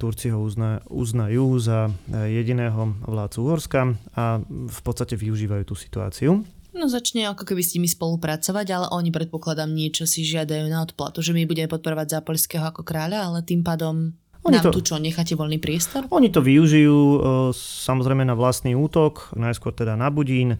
Turci 0.00 0.32
ho 0.32 0.40
uzna, 0.40 0.80
uznajú 0.88 1.60
za 1.60 1.92
jediného 2.08 2.96
vládcu 3.04 3.38
Uhorska 3.44 3.92
a 4.16 4.40
v 4.48 4.80
podstate 4.80 5.12
využívajú 5.20 5.68
tú 5.68 5.76
situáciu. 5.76 6.40
No 6.72 6.88
začne 6.88 7.28
ako 7.28 7.44
keby 7.44 7.60
s 7.60 7.76
nimi 7.76 7.84
spolupracovať, 7.84 8.66
ale 8.72 8.86
oni 8.88 9.12
predpokladám 9.12 9.68
niečo 9.68 10.08
si 10.08 10.24
žiadajú 10.24 10.72
na 10.72 10.80
odplatu, 10.80 11.20
že 11.20 11.36
my 11.36 11.44
budeme 11.44 11.68
podporovať 11.68 12.22
Zápolského 12.24 12.64
ako 12.64 12.80
kráľa, 12.80 13.28
ale 13.28 13.44
tým 13.44 13.60
pádom 13.60 14.16
oni 14.46 14.62
nám 14.62 14.70
to, 14.70 14.80
tu 14.80 14.86
čo, 14.86 15.02
necháte 15.02 15.34
voľný 15.34 15.58
priestor? 15.60 16.06
Oni 16.14 16.30
to 16.32 16.40
využijú 16.40 17.20
samozrejme 17.52 18.22
na 18.22 18.38
vlastný 18.38 18.72
útok, 18.78 19.34
najskôr 19.36 19.74
teda 19.74 19.98
na 19.98 20.08
Budín 20.08 20.56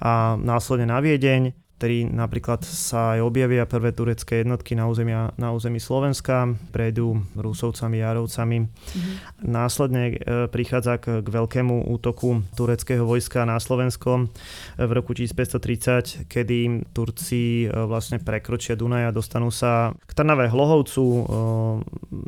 a 0.00 0.38
následne 0.40 0.88
na 0.88 1.02
Viedeň 1.02 1.65
ktorý 1.76 2.08
napríklad 2.08 2.64
sa 2.64 3.16
aj 3.16 3.20
objavia 3.20 3.68
prvé 3.68 3.92
turecké 3.92 4.40
jednotky 4.40 4.72
na, 4.72 4.88
území, 4.88 5.12
na 5.36 5.48
území 5.52 5.76
Slovenska, 5.76 6.48
prejdú 6.72 7.20
Rusovcami, 7.36 8.00
Jarovcami. 8.00 8.58
Mm-hmm. 8.64 9.14
Následne 9.44 10.02
e, 10.08 10.14
prichádza 10.48 10.96
k, 10.96 11.20
k 11.20 11.28
veľkému 11.28 11.92
útoku 11.92 12.40
tureckého 12.56 13.04
vojska 13.04 13.44
na 13.44 13.60
Slovensko 13.60 14.24
e, 14.24 14.88
v 14.88 14.90
roku 14.96 15.12
1530, 15.12 16.24
kedy 16.32 16.88
Turci 16.96 17.68
e, 17.68 17.76
vlastne 17.84 18.24
prekročia 18.24 18.72
Dunaj 18.72 19.12
a 19.12 19.16
dostanú 19.16 19.52
sa 19.52 19.92
k 20.08 20.10
Trnave 20.16 20.48
Hlohovcu, 20.48 21.04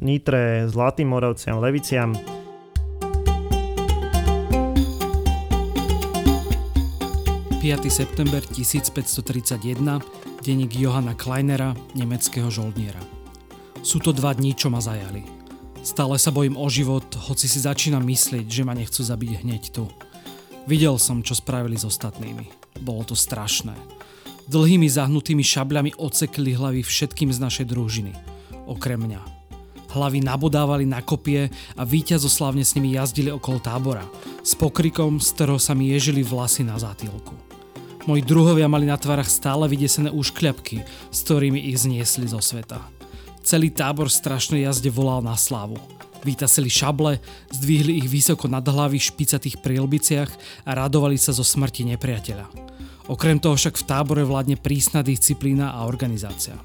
Nitre, 0.04 0.68
Zlatým 0.68 1.08
Moravciam, 1.08 1.56
Leviciam. 1.56 2.12
5. 7.58 7.90
september 7.90 8.38
1531, 8.38 9.98
denník 10.46 10.78
Johana 10.78 11.18
Kleinera, 11.18 11.74
nemeckého 11.90 12.46
žoldniera. 12.54 13.02
Sú 13.82 13.98
to 13.98 14.14
dva 14.14 14.30
dní, 14.30 14.54
čo 14.54 14.70
ma 14.70 14.78
zajali. 14.78 15.26
Stále 15.82 16.22
sa 16.22 16.30
bojím 16.30 16.54
o 16.54 16.70
život, 16.70 17.02
hoci 17.18 17.50
si 17.50 17.58
začínam 17.58 18.06
myslieť, 18.06 18.46
že 18.46 18.62
ma 18.62 18.78
nechcú 18.78 19.02
zabiť 19.02 19.42
hneď 19.42 19.62
tu. 19.74 19.90
Videl 20.70 21.02
som, 21.02 21.18
čo 21.18 21.34
spravili 21.34 21.74
s 21.74 21.82
ostatnými. 21.82 22.46
Bolo 22.78 23.02
to 23.02 23.18
strašné. 23.18 23.74
Dlhými 24.46 24.86
zahnutými 24.86 25.42
šabľami 25.42 25.98
ocekli 25.98 26.54
hlavy 26.54 26.86
všetkým 26.86 27.34
z 27.34 27.42
našej 27.42 27.74
družiny. 27.74 28.14
Okrem 28.70 29.02
mňa. 29.02 29.22
Hlavy 29.98 30.22
nabodávali 30.22 30.86
na 30.86 31.02
kopie 31.02 31.50
a 31.74 31.82
víťazoslavne 31.82 32.62
s 32.62 32.78
nimi 32.78 32.94
jazdili 32.94 33.34
okolo 33.34 33.58
tábora. 33.58 34.06
S 34.46 34.54
pokrikom, 34.54 35.18
z 35.18 35.34
ktorého 35.34 35.58
sa 35.58 35.74
mi 35.74 35.90
ježili 35.90 36.22
vlasy 36.22 36.62
na 36.62 36.78
zátylku. 36.78 37.47
Moji 38.06 38.22
druhovia 38.22 38.70
mali 38.70 38.86
na 38.86 38.94
tvárach 38.94 39.26
stále 39.26 39.66
vydesené 39.66 40.14
úškľapky, 40.14 40.86
s 41.10 41.18
ktorými 41.26 41.58
ich 41.58 41.82
zniesli 41.82 42.30
zo 42.30 42.38
sveta. 42.38 42.78
Celý 43.42 43.72
tábor 43.74 44.12
strašnej 44.12 44.68
jazde 44.68 44.92
volal 44.92 45.24
na 45.24 45.34
slávu. 45.34 45.80
Vytasili 46.22 46.70
šable, 46.70 47.18
zdvihli 47.50 47.98
ich 47.98 48.06
vysoko 48.06 48.46
nad 48.46 48.62
hlavy 48.62 49.00
v 49.00 49.08
špicatých 49.08 49.64
prilbiciach 49.64 50.30
a 50.66 50.70
radovali 50.76 51.16
sa 51.18 51.34
zo 51.34 51.42
smrti 51.42 51.88
nepriateľa. 51.94 52.46
Okrem 53.08 53.40
toho 53.40 53.56
však 53.56 53.80
v 53.80 53.86
tábore 53.88 54.22
vládne 54.22 54.60
prísna 54.60 55.00
disciplína 55.00 55.72
a 55.72 55.88
organizácia. 55.88 56.60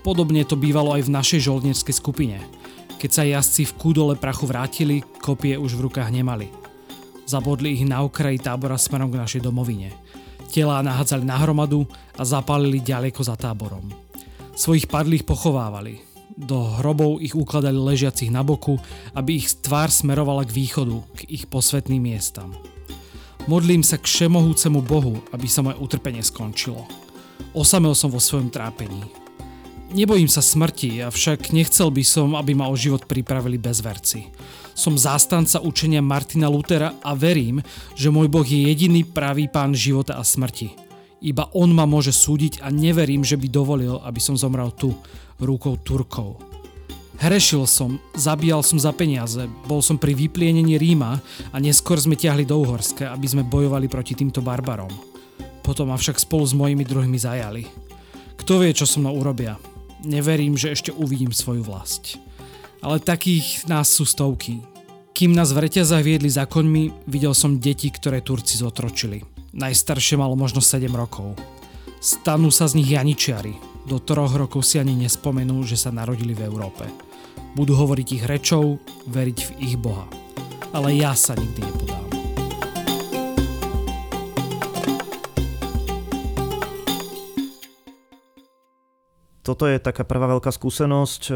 Podobne 0.00 0.48
to 0.48 0.56
bývalo 0.56 0.96
aj 0.96 1.04
v 1.04 1.14
našej 1.14 1.44
žoldnerskej 1.44 1.92
skupine. 1.92 2.40
Keď 2.96 3.10
sa 3.12 3.28
jazdci 3.28 3.68
v 3.68 3.76
kúdole 3.76 4.14
prachu 4.16 4.48
vrátili, 4.48 5.04
kopie 5.20 5.60
už 5.60 5.76
v 5.76 5.90
rukách 5.90 6.08
nemali. 6.08 6.48
Zabodli 7.28 7.76
ich 7.76 7.84
na 7.84 8.00
okraji 8.00 8.40
tábora 8.40 8.80
smerom 8.80 9.12
k 9.12 9.20
našej 9.20 9.44
domovine– 9.44 9.92
Telá 10.48 10.80
nahádzali 10.80 11.28
na 11.28 11.36
hromadu 11.36 11.84
a 12.16 12.24
zapálili 12.24 12.80
ďaleko 12.80 13.20
za 13.20 13.36
táborom. 13.36 13.92
Svojich 14.56 14.88
padlých 14.88 15.28
pochovávali. 15.28 16.00
Do 16.38 16.78
hrobov 16.80 17.20
ich 17.20 17.36
ukladali 17.36 17.76
ležiacich 17.76 18.32
na 18.32 18.40
boku, 18.40 18.80
aby 19.12 19.38
ich 19.38 19.52
tvár 19.60 19.92
smerovala 19.92 20.46
k 20.48 20.54
východu, 20.54 20.98
k 21.14 21.20
ich 21.28 21.44
posvetným 21.46 22.00
miestam. 22.00 22.56
Modlím 23.48 23.80
sa 23.80 23.96
k 23.96 24.08
všemohúcemu 24.08 24.80
Bohu, 24.84 25.20
aby 25.32 25.48
sa 25.48 25.64
moje 25.64 25.80
utrpenie 25.80 26.20
skončilo. 26.20 26.84
Osamel 27.56 27.96
som 27.96 28.12
vo 28.12 28.20
svojom 28.20 28.52
trápení. 28.52 29.02
Nebojím 29.88 30.28
sa 30.28 30.44
smrti, 30.44 31.00
avšak 31.00 31.48
nechcel 31.56 31.88
by 31.88 32.04
som, 32.04 32.36
aby 32.36 32.52
ma 32.52 32.68
o 32.68 32.76
život 32.76 33.08
pripravili 33.08 33.56
bezverci. 33.56 34.28
Som 34.78 34.94
zástanca 34.94 35.58
učenia 35.58 35.98
Martina 35.98 36.46
Lutera 36.46 36.94
a 37.02 37.10
verím, 37.18 37.58
že 37.98 38.14
môj 38.14 38.30
Boh 38.30 38.46
je 38.46 38.70
jediný 38.70 39.02
pravý 39.02 39.50
pán 39.50 39.74
života 39.74 40.14
a 40.14 40.22
smrti. 40.22 40.70
Iba 41.18 41.50
on 41.50 41.74
ma 41.74 41.82
môže 41.82 42.14
súdiť 42.14 42.62
a 42.62 42.70
neverím, 42.70 43.26
že 43.26 43.34
by 43.34 43.50
dovolil, 43.50 43.98
aby 44.06 44.22
som 44.22 44.38
zomrel 44.38 44.70
tu, 44.70 44.94
rukou 45.42 45.74
Turkov. 45.82 46.38
Hrešil 47.18 47.66
som, 47.66 47.98
zabíjal 48.14 48.62
som 48.62 48.78
za 48.78 48.94
peniaze, 48.94 49.50
bol 49.66 49.82
som 49.82 49.98
pri 49.98 50.14
vyplienení 50.14 50.78
Ríma 50.78 51.18
a 51.50 51.56
neskôr 51.58 51.98
sme 51.98 52.14
ťahli 52.14 52.46
do 52.46 52.62
Uhorska, 52.62 53.10
aby 53.10 53.26
sme 53.26 53.42
bojovali 53.42 53.90
proti 53.90 54.14
týmto 54.14 54.46
barbarom. 54.46 54.94
Potom 55.66 55.90
ma 55.90 55.98
však 55.98 56.22
spolu 56.22 56.46
s 56.46 56.54
mojimi 56.54 56.86
druhými 56.86 57.18
zajali. 57.18 57.66
Kto 58.38 58.62
vie, 58.62 58.70
čo 58.70 58.86
so 58.86 59.02
mnou 59.02 59.18
urobia? 59.18 59.58
Neverím, 60.06 60.54
že 60.54 60.70
ešte 60.70 60.94
uvidím 60.94 61.34
svoju 61.34 61.66
vlast 61.66 62.27
ale 62.88 63.04
takých 63.04 63.68
nás 63.68 63.92
sú 63.92 64.08
stovky. 64.08 64.64
Kým 65.12 65.36
nás 65.36 65.52
v 65.52 65.68
reťazách 65.68 66.00
viedli 66.00 66.32
za 66.32 66.48
koňmi, 66.48 67.04
videl 67.04 67.36
som 67.36 67.60
deti, 67.60 67.92
ktoré 67.92 68.24
Turci 68.24 68.56
zotročili. 68.56 69.20
Najstaršie 69.52 70.16
malo 70.16 70.32
možno 70.32 70.64
7 70.64 70.88
rokov. 70.96 71.36
Stanú 72.00 72.48
sa 72.48 72.64
z 72.64 72.80
nich 72.80 72.88
janičiari. 72.88 73.52
Do 73.84 74.00
troch 74.00 74.32
rokov 74.32 74.64
si 74.64 74.80
ani 74.80 74.96
nespomenú, 75.04 75.68
že 75.68 75.76
sa 75.76 75.92
narodili 75.92 76.32
v 76.32 76.48
Európe. 76.48 76.88
Budú 77.52 77.76
hovoriť 77.76 78.08
ich 78.08 78.24
rečou, 78.24 78.80
veriť 79.04 79.38
v 79.44 79.50
ich 79.68 79.76
Boha. 79.76 80.08
Ale 80.72 80.96
ja 80.96 81.12
sa 81.12 81.36
nikdy 81.36 81.60
nepodám. 81.60 82.07
Toto 89.48 89.64
je 89.64 89.80
taká 89.80 90.04
prvá 90.04 90.28
veľká 90.28 90.52
skúsenosť 90.52 91.22
e, 91.28 91.32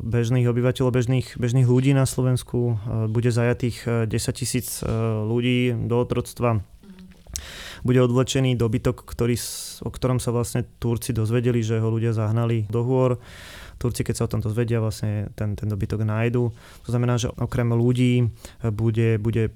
bežných 0.00 0.48
obyvateľov, 0.48 0.96
bežných, 0.96 1.36
bežných 1.36 1.68
ľudí 1.68 1.92
na 1.92 2.08
Slovensku. 2.08 2.56
E, 2.56 2.74
bude 3.12 3.28
zajatých 3.28 4.08
10 4.08 4.16
e, 4.16 4.32
tisíc 4.32 4.80
ľudí 5.28 5.76
do 5.84 6.00
otroctva. 6.00 6.64
bude 7.84 8.00
odvlečený 8.00 8.56
dobytok, 8.56 9.04
ktorý, 9.04 9.36
o 9.84 9.92
ktorom 9.92 10.16
sa 10.24 10.32
vlastne 10.32 10.64
Turci 10.80 11.12
dozvedeli, 11.12 11.60
že 11.60 11.76
ho 11.84 11.88
ľudia 11.92 12.16
zahnali 12.16 12.64
do 12.72 12.80
hôr. 12.80 13.20
Turci, 13.76 14.08
keď 14.08 14.14
sa 14.16 14.24
o 14.24 14.32
tom 14.32 14.40
dozvedia, 14.40 14.80
vlastne 14.80 15.28
ten, 15.36 15.52
ten 15.52 15.68
dobytok 15.68 16.00
nájdu. 16.00 16.48
To 16.84 16.88
znamená, 16.88 17.20
že 17.20 17.28
okrem 17.28 17.76
ľudí 17.76 18.28
bude, 18.72 19.20
bude 19.20 19.52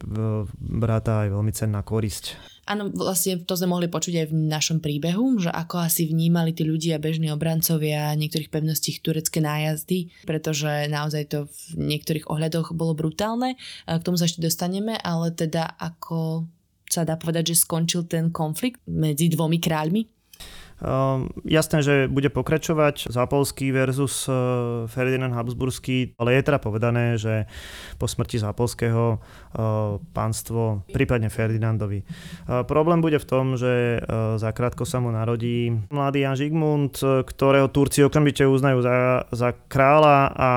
bráta 0.60 1.24
aj 1.24 1.28
veľmi 1.32 1.52
cenná 1.56 1.80
korisť. 1.80 2.53
Áno, 2.64 2.88
vlastne 2.88 3.44
to 3.44 3.54
sme 3.60 3.76
mohli 3.76 3.92
počuť 3.92 4.24
aj 4.24 4.26
v 4.32 4.36
našom 4.48 4.78
príbehu, 4.80 5.36
že 5.36 5.52
ako 5.52 5.84
asi 5.84 6.08
vnímali 6.08 6.56
tí 6.56 6.64
ľudia, 6.64 6.96
bežní 6.96 7.28
obrancovia 7.28 8.16
niektorých 8.16 8.48
pevností 8.48 8.96
turecké 9.04 9.44
nájazdy, 9.44 10.08
pretože 10.24 10.88
naozaj 10.88 11.22
to 11.28 11.38
v 11.44 11.92
niektorých 11.92 12.24
ohľadoch 12.24 12.72
bolo 12.72 12.96
brutálne. 12.96 13.60
K 13.84 14.00
tomu 14.00 14.16
sa 14.16 14.24
ešte 14.24 14.40
dostaneme, 14.40 14.96
ale 14.96 15.36
teda 15.36 15.76
ako 15.76 16.48
sa 16.88 17.04
dá 17.04 17.20
povedať, 17.20 17.52
že 17.52 17.64
skončil 17.64 18.08
ten 18.08 18.32
konflikt 18.32 18.80
medzi 18.88 19.28
dvomi 19.28 19.60
kráľmi? 19.60 20.08
Um, 20.82 21.30
jasné, 21.46 21.86
že 21.86 21.94
bude 22.10 22.28
pokračovať 22.34 23.06
Zápolský 23.06 23.70
versus 23.70 24.26
uh, 24.26 24.90
Ferdinand 24.90 25.30
Habsburský, 25.30 26.18
ale 26.18 26.34
je 26.34 26.42
teda 26.42 26.58
povedané, 26.58 27.14
že 27.14 27.46
po 27.94 28.10
smrti 28.10 28.42
Zápolského 28.42 29.16
uh, 29.16 29.96
pánstvo, 30.10 30.82
prípadne 30.90 31.30
Ferdinandovi. 31.30 32.02
Uh, 32.02 32.66
problém 32.66 32.98
bude 32.98 33.22
v 33.22 33.28
tom, 33.28 33.54
že 33.54 34.02
zakrátko 34.36 34.82
sa 34.82 34.98
mu 34.98 35.14
narodí 35.14 35.70
mladý 35.94 36.26
Jan 36.26 36.36
Žigmund, 36.36 37.00
ktorého 37.22 37.70
Turci 37.70 38.02
okamžite 38.02 38.42
uznajú 38.44 38.82
za, 38.82 39.24
za 39.30 39.54
kráľa 39.70 40.34
a 40.34 40.50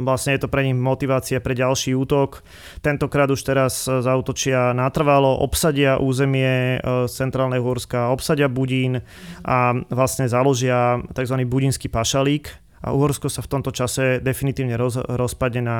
vlastne 0.00 0.34
je 0.34 0.42
to 0.42 0.52
pre 0.52 0.64
nich 0.64 0.74
motivácia 0.74 1.44
pre 1.44 1.52
ďalší 1.52 1.92
útok. 1.92 2.40
Tentokrát 2.80 3.28
už 3.28 3.40
teraz 3.44 3.84
zautočia 3.84 4.72
natrvalo, 4.72 5.38
obsadia 5.44 6.00
územie 6.00 6.80
uh, 6.80 7.04
centrálnej 7.06 7.60
Hórska, 7.60 8.10
obsadia 8.10 8.48
Budín, 8.48 9.04
a 9.44 9.76
vlastne 9.92 10.26
založia 10.26 11.00
tzv. 11.14 11.36
budinský 11.46 11.86
pašalík 11.88 12.50
a 12.82 12.92
Uhorsko 12.92 13.26
sa 13.26 13.42
v 13.42 13.50
tomto 13.50 13.74
čase 13.74 14.22
definitívne 14.22 14.78
roz, 14.78 15.00
rozpadne 15.00 15.62
na 15.64 15.78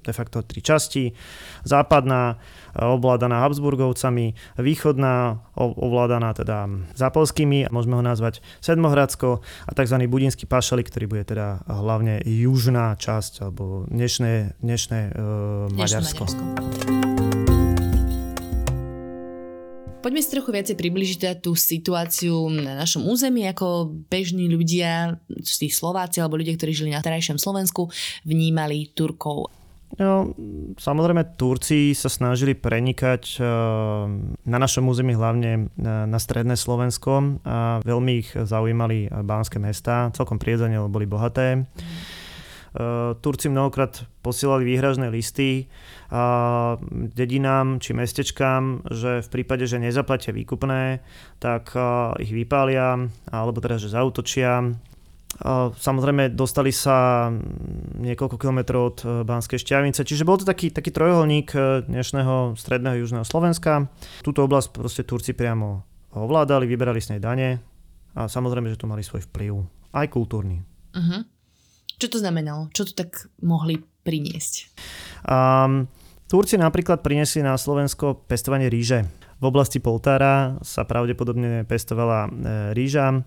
de 0.00 0.12
facto 0.16 0.40
tri 0.40 0.64
časti. 0.64 1.12
Západná 1.64 2.40
ovládaná 2.72 3.44
Habsburgovcami, 3.44 4.32
východná 4.56 5.44
ovládaná 5.56 6.32
teda 6.32 6.66
Zapolskými, 6.96 7.68
môžeme 7.68 8.00
ho 8.00 8.04
nazvať 8.04 8.40
Sedmohradsko 8.64 9.44
a 9.44 9.70
tzv. 9.76 9.96
Budinský 10.08 10.48
pašalík, 10.48 10.88
ktorý 10.88 11.06
bude 11.06 11.24
teda 11.28 11.60
hlavne 11.68 12.24
južná 12.24 12.96
časť 12.96 13.44
alebo 13.44 13.84
dnešné, 13.92 14.56
dnešné, 14.64 15.00
uh, 15.12 15.68
Maďarsko. 15.76 16.24
Maďarsko. 16.24 16.99
Poďme 20.00 20.24
si 20.24 20.32
trochu 20.32 20.48
viacej 20.48 20.76
približiť 20.80 21.18
teda 21.20 21.36
tú 21.44 21.52
situáciu 21.52 22.48
na 22.48 22.72
našom 22.72 23.04
území, 23.04 23.44
ako 23.52 23.92
bežní 24.08 24.48
ľudia, 24.48 25.20
tí 25.28 25.68
Slováci 25.68 26.24
alebo 26.24 26.40
ľudia, 26.40 26.56
ktorí 26.56 26.72
žili 26.72 26.96
na 26.96 27.04
terajšom 27.04 27.36
Slovensku, 27.36 27.92
vnímali 28.24 28.96
Turkov. 28.96 29.52
No, 30.00 30.32
samozrejme, 30.80 31.36
Turci 31.36 31.92
sa 31.92 32.08
snažili 32.08 32.56
prenikať 32.56 33.36
eh, 33.36 33.44
na 34.24 34.56
našom 34.56 34.88
území 34.88 35.12
hlavne 35.12 35.68
na 35.84 36.18
stredné 36.22 36.56
Slovensko 36.56 37.42
a 37.44 37.84
veľmi 37.84 38.12
ich 38.24 38.32
zaujímali 38.32 39.12
bánske 39.12 39.60
mesta, 39.60 40.08
celkom 40.16 40.40
priedzene, 40.40 40.80
boli 40.88 41.04
bohaté. 41.04 41.60
Mm 41.60 41.66
Eh, 41.66 42.19
Turci 43.20 43.50
mnohokrát 43.50 44.06
posielali 44.22 44.62
výhražné 44.62 45.10
listy 45.10 45.66
a 46.10 46.78
dedinám 46.90 47.82
či 47.82 47.98
mestečkám, 47.98 48.86
že 48.86 49.26
v 49.26 49.28
prípade, 49.30 49.66
že 49.66 49.82
nezaplatia 49.82 50.30
výkupné, 50.30 51.02
tak 51.42 51.74
eh, 51.74 51.82
ich 52.22 52.30
vypália, 52.30 53.10
alebo 53.30 53.58
teda, 53.58 53.78
že 53.78 53.90
zautočia. 53.90 54.74
Samozrejme, 55.70 56.34
dostali 56.34 56.74
sa 56.74 57.30
niekoľko 57.96 58.36
kilometrov 58.38 58.82
od 58.82 58.98
eh, 59.02 59.08
Banskej 59.26 59.58
šťavnice, 59.58 60.06
čiže 60.06 60.22
bol 60.22 60.38
to 60.38 60.46
taký, 60.46 60.70
taký 60.70 60.94
trojuholník 60.94 61.50
dnešného 61.90 62.54
stredného 62.54 63.02
južného 63.02 63.26
Slovenska. 63.26 63.90
Túto 64.22 64.46
oblasť 64.46 64.68
proste 64.78 65.02
Turci 65.02 65.34
priamo 65.34 65.82
ovládali, 66.14 66.70
vyberali 66.70 67.02
s 67.02 67.10
nej 67.10 67.22
dane 67.22 67.58
a 68.14 68.26
samozrejme, 68.26 68.70
že 68.70 68.78
tu 68.78 68.90
mali 68.90 69.02
svoj 69.02 69.26
vplyv, 69.30 69.62
aj 69.94 70.06
kultúrny. 70.10 70.58
Uh-huh. 70.90 71.22
Čo 72.00 72.16
to 72.16 72.18
znamenalo? 72.24 72.72
Čo 72.72 72.88
tu 72.88 72.92
tak 72.96 73.28
mohli 73.44 73.76
priniesť? 74.08 74.72
Um, 75.28 75.84
Turci 76.32 76.56
napríklad 76.56 77.04
priniesli 77.04 77.44
na 77.44 77.60
Slovensko 77.60 78.24
pestovanie 78.24 78.72
ríže. 78.72 79.04
V 79.40 79.48
oblasti 79.48 79.80
Poltára 79.80 80.60
sa 80.60 80.84
pravdepodobne 80.84 81.64
pestovala 81.64 82.28
e, 82.28 82.30
ríža. 82.76 83.24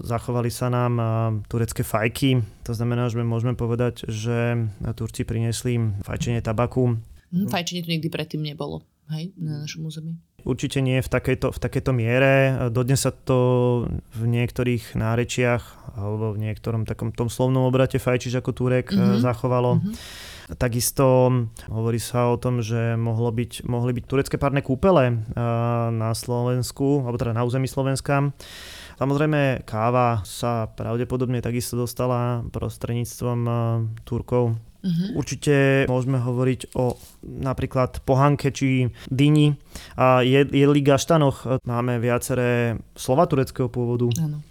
Zachovali 0.00 0.48
sa 0.48 0.72
nám 0.72 0.92
e, 0.96 1.04
turecké 1.52 1.84
fajky. 1.84 2.40
To 2.64 2.72
znamená, 2.72 3.12
že 3.12 3.20
môžeme 3.20 3.52
povedať, 3.52 4.08
že 4.08 4.72
Turci 4.96 5.28
priniesli 5.28 6.00
fajčenie 6.00 6.40
tabaku. 6.40 6.96
Hm, 7.28 7.44
fajčenie 7.52 7.84
tu 7.84 7.92
nikdy 7.92 8.08
predtým 8.08 8.40
nebolo 8.40 8.88
hej, 9.12 9.36
na 9.36 9.68
našom 9.68 9.84
území. 9.84 10.16
Určite 10.42 10.82
nie 10.82 10.98
v 10.98 11.06
takejto, 11.06 11.54
v 11.54 11.58
takejto 11.62 11.92
miere. 11.94 12.32
Dodnes 12.74 13.06
sa 13.06 13.14
to 13.14 13.38
v 14.18 14.22
niektorých 14.26 14.98
nárečiach 14.98 15.94
alebo 15.94 16.34
v 16.34 16.50
niektorom 16.50 16.82
takom 16.82 17.14
tom 17.14 17.30
slovnom 17.30 17.68
obrate 17.68 18.02
fajčiš 18.02 18.42
ako 18.42 18.50
Turek 18.50 18.90
mm-hmm. 18.90 19.22
zachovalo. 19.22 19.78
Mm-hmm. 19.78 19.94
Takisto 20.58 21.30
hovorí 21.70 22.02
sa 22.02 22.28
o 22.28 22.36
tom, 22.36 22.60
že 22.60 22.98
mohlo 22.98 23.30
byť, 23.30 23.64
mohli 23.70 23.94
byť 23.94 24.04
turecké 24.04 24.36
párne 24.36 24.60
kúpele 24.60 25.14
eh, 25.14 25.16
na 25.94 26.10
Slovensku, 26.12 27.06
alebo 27.06 27.16
teda 27.16 27.36
na 27.36 27.46
území 27.46 27.70
Slovenska. 27.70 28.34
Samozrejme, 28.98 29.64
káva 29.64 30.26
sa 30.26 30.68
pravdepodobne 30.68 31.40
takisto 31.40 31.78
dostala 31.78 32.42
prostredníctvom 32.50 33.40
eh, 33.46 33.54
Turkov 34.02 34.58
Uh-huh. 34.82 35.22
Určite 35.22 35.86
môžeme 35.86 36.18
hovoriť 36.18 36.74
o 36.74 36.98
napríklad 37.22 38.02
pohanke 38.02 38.50
či 38.50 38.90
dyni 39.06 39.54
a 39.94 40.26
jedli 40.26 40.82
gaštanoch. 40.82 41.62
Máme 41.62 42.02
viaceré 42.02 42.82
slova 42.98 43.30
tureckého 43.30 43.70
pôvodu. 43.70 44.10
Áno. 44.18 44.42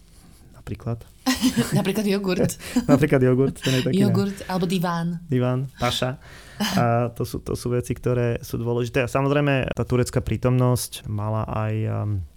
Napríklad. 0.55 1.03
napríklad 1.77 2.05
jogurt. 2.07 2.55
napríklad 2.91 3.21
jogurt. 3.25 3.57
Ten 3.59 3.81
je 3.81 3.91
taký 3.91 4.07
jogurt 4.07 4.37
ne? 4.39 4.45
alebo 4.47 4.65
diván. 4.69 5.19
Diván, 5.27 5.67
paša. 5.81 6.21
A 6.61 7.09
to 7.17 7.25
sú, 7.25 7.41
to 7.41 7.57
sú 7.57 7.73
veci, 7.73 7.97
ktoré 7.97 8.37
sú 8.45 8.61
dôležité. 8.61 9.01
A 9.01 9.09
samozrejme, 9.09 9.73
tá 9.73 9.83
turecká 9.83 10.21
prítomnosť 10.21 11.09
mala 11.09 11.49
aj 11.49 11.73
um, 11.89 11.91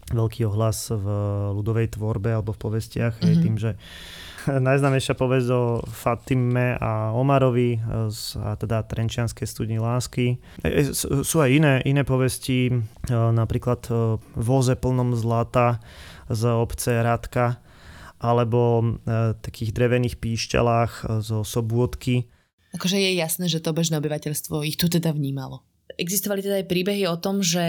veľký 0.08 0.48
ohlas 0.48 0.88
v 0.88 1.06
ľudovej 1.52 2.00
tvorbe 2.00 2.32
alebo 2.32 2.56
v 2.56 2.62
povestiach, 2.64 3.20
mm-hmm. 3.20 3.42
tým, 3.44 3.54
že 3.60 3.70
najznámejšia 4.68 5.14
povesť 5.16 5.48
o 5.52 5.62
Fatime 5.88 6.76
a 6.76 7.12
Omarovi 7.16 7.80
a 7.80 8.50
teda 8.56 8.84
Trenčianskej 8.84 9.46
studni 9.48 9.80
lásky. 9.80 10.36
E, 10.60 10.90
e, 10.90 10.92
sú 11.24 11.36
aj 11.40 11.50
iné, 11.50 11.74
iné 11.84 12.02
povesti, 12.04 12.68
e, 12.68 12.74
napríklad 13.12 13.88
Voze 14.36 14.74
plnom 14.76 15.16
zlata 15.16 15.80
z 16.28 16.42
obce 16.48 17.00
Radka 17.04 17.60
alebo 18.24 18.96
takých 19.44 19.76
drevených 19.76 20.16
píšťalách 20.16 21.20
zo 21.20 21.44
Sobôdky. 21.44 22.24
Akože 22.72 22.96
je 22.96 23.12
jasné, 23.20 23.52
že 23.52 23.60
to 23.60 23.76
bežné 23.76 24.00
obyvateľstvo 24.00 24.64
ich 24.64 24.80
tu 24.80 24.88
teda 24.88 25.12
vnímalo. 25.12 25.60
Existovali 26.00 26.40
teda 26.40 26.64
aj 26.64 26.70
príbehy 26.72 27.04
o 27.04 27.20
tom, 27.20 27.44
že 27.44 27.62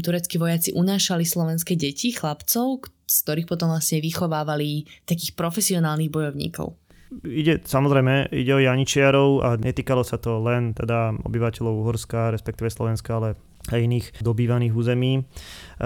tureckí 0.00 0.40
vojaci 0.40 0.72
unášali 0.72 1.28
slovenské 1.28 1.76
deti, 1.76 2.16
chlapcov, 2.16 2.88
z 3.12 3.16
ktorých 3.28 3.50
potom 3.50 3.68
vlastne 3.68 4.00
vychovávali 4.00 4.88
takých 5.04 5.36
profesionálnych 5.36 6.08
bojovníkov. 6.08 6.80
Ide, 7.20 7.60
samozrejme, 7.60 8.32
ide 8.32 8.52
o 8.56 8.64
Janičiarov 8.64 9.30
a 9.44 9.48
netýkalo 9.60 10.00
sa 10.00 10.16
to 10.16 10.40
len 10.40 10.72
teda 10.72 11.12
obyvateľov 11.28 11.84
Uhorska, 11.84 12.32
respektíve 12.32 12.72
Slovenska, 12.72 13.20
ale 13.20 13.36
a 13.70 13.78
iných 13.78 14.18
dobývaných 14.18 14.74
území. 14.74 15.22
E, 15.22 15.22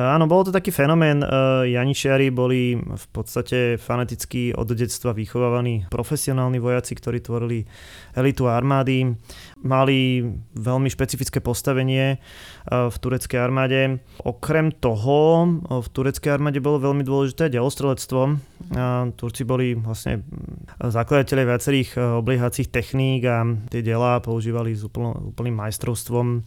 áno, 0.00 0.24
bol 0.24 0.48
to 0.48 0.54
taký 0.54 0.72
fenomén. 0.72 1.20
E, 1.20 1.28
Janičiari 1.76 2.32
boli 2.32 2.72
v 2.80 3.06
podstate 3.12 3.76
fanaticky 3.76 4.56
od 4.56 4.72
detstva 4.72 5.12
vychovávaní 5.12 5.84
profesionálni 5.92 6.56
vojaci, 6.56 6.96
ktorí 6.96 7.20
tvorili 7.20 7.68
elitu 8.16 8.48
armády. 8.48 9.12
Mali 9.60 10.24
veľmi 10.56 10.88
špecifické 10.88 11.44
postavenie 11.44 12.16
e, 12.16 12.18
v 12.72 12.96
tureckej 12.96 13.36
armáde. 13.36 14.00
Okrem 14.24 14.72
toho 14.72 15.44
v 15.60 15.88
tureckej 15.92 16.32
armáde 16.32 16.64
bolo 16.64 16.80
veľmi 16.80 17.04
dôležité 17.04 17.52
delostrelectvo. 17.52 18.40
Turci 19.20 19.44
boli 19.44 19.76
vlastne 19.76 20.24
zakladateľe 20.80 21.42
viacerých 21.44 21.90
obliehacích 22.24 22.72
techník 22.72 23.22
a 23.28 23.44
tie 23.68 23.84
delá 23.84 24.16
používali 24.24 24.72
s 24.72 24.88
úplným 24.88 25.60
majstrovstvom 25.60 26.40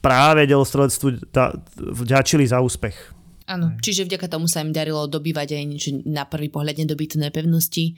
práve 0.00 0.46
delostrelectvu 0.46 1.32
vďačili 1.76 2.44
za 2.46 2.60
úspech. 2.62 3.16
Áno, 3.46 3.78
čiže 3.78 4.10
vďaka 4.10 4.26
tomu 4.26 4.50
sa 4.50 4.58
im 4.58 4.74
darilo 4.74 5.06
dobývať 5.06 5.54
aj 5.54 5.64
na 6.02 6.26
prvý 6.26 6.50
pohľad 6.50 6.82
nedobytné 6.82 7.30
pevnosti. 7.30 7.94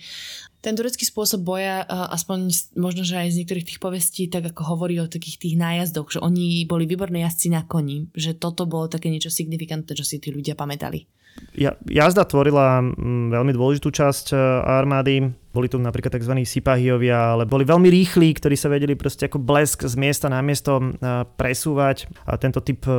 Ten 0.61 0.77
turecký 0.77 1.09
spôsob 1.09 1.41
boja, 1.41 1.89
aspoň 1.89 2.53
možno, 2.77 3.01
že 3.01 3.17
aj 3.17 3.33
z 3.33 3.39
niektorých 3.41 3.69
tých 3.73 3.81
povestí, 3.81 4.29
tak 4.29 4.53
ako 4.53 4.77
hovorí 4.77 5.01
o 5.01 5.09
takých 5.09 5.41
tých 5.41 5.57
nájazdoch, 5.57 6.13
že 6.13 6.21
oni 6.21 6.69
boli 6.69 6.85
výborní 6.85 7.25
jazdci 7.25 7.49
na 7.49 7.65
koni, 7.65 8.13
že 8.13 8.37
toto 8.37 8.69
bolo 8.69 8.93
také 8.93 9.09
niečo 9.09 9.33
signifikantné, 9.33 9.97
čo 9.97 10.05
si 10.05 10.21
tí 10.21 10.29
ľudia 10.29 10.53
pamätali. 10.53 11.09
Ja, 11.55 11.79
jazda 11.87 12.27
tvorila 12.27 12.83
mm, 12.83 13.31
veľmi 13.31 13.53
dôležitú 13.55 13.89
časť 13.95 14.35
e, 14.35 14.39
armády. 14.67 15.31
Boli 15.59 15.67
tu 15.67 15.83
napríklad 15.83 16.15
tzv. 16.15 16.39
sipahiovia, 16.47 17.35
ale 17.35 17.51
boli 17.51 17.67
veľmi 17.67 17.91
rýchli, 17.91 18.31
ktorí 18.39 18.55
sa 18.55 18.71
vedeli 18.71 18.95
proste 18.95 19.27
ako 19.27 19.43
blesk 19.43 19.83
z 19.83 19.99
miesta 19.99 20.31
na 20.31 20.39
miesto 20.39 20.79
e, 20.79 20.87
presúvať. 21.35 22.07
A 22.31 22.39
tento 22.39 22.63
typ 22.63 22.87
e, 22.87 22.95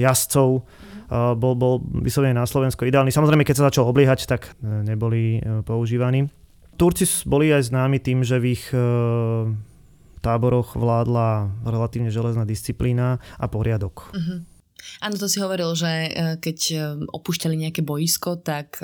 jazdcov 0.00 0.64
bol, 1.08 1.54
bol 1.56 1.80
vyslovene 2.04 2.36
na 2.36 2.44
Slovensku 2.44 2.84
ideálny. 2.84 3.08
Samozrejme, 3.08 3.44
keď 3.44 3.56
sa 3.56 3.68
začal 3.72 3.88
obliehať, 3.88 4.28
tak 4.28 4.52
e, 4.60 4.84
neboli 4.84 5.40
e, 5.40 5.64
používaní. 5.64 6.28
Turci 6.76 7.08
boli 7.26 7.50
aj 7.50 7.72
známi 7.72 7.98
tým, 7.98 8.22
že 8.22 8.38
v 8.38 8.54
ich 8.54 8.64
e, 8.70 8.78
táboroch 10.20 10.76
vládla 10.76 11.48
relatívne 11.64 12.12
železná 12.12 12.44
disciplína 12.44 13.18
a 13.40 13.46
poriadok. 13.48 14.12
Uh-huh. 14.12 14.44
Áno, 15.02 15.16
to 15.18 15.26
si 15.26 15.42
hovoril, 15.42 15.74
že 15.74 15.90
keď 16.38 16.58
opúšťali 17.10 17.66
nejaké 17.66 17.82
boisko, 17.82 18.38
tak 18.38 18.78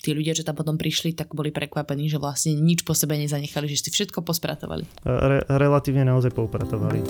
tí 0.00 0.12
ľudia, 0.12 0.36
čo 0.36 0.46
tam 0.46 0.56
potom 0.56 0.76
prišli, 0.76 1.16
tak 1.16 1.32
boli 1.32 1.50
prekvapení, 1.50 2.08
že 2.10 2.20
vlastne 2.20 2.56
nič 2.56 2.84
po 2.84 2.92
sebe 2.92 3.16
nezanechali, 3.16 3.66
že 3.68 3.80
si 3.80 3.90
všetko 3.92 4.22
pospratovali. 4.22 4.84
Re- 5.04 5.46
relatívne 5.48 6.04
naozaj 6.06 6.32
poupratovali. 6.32 7.00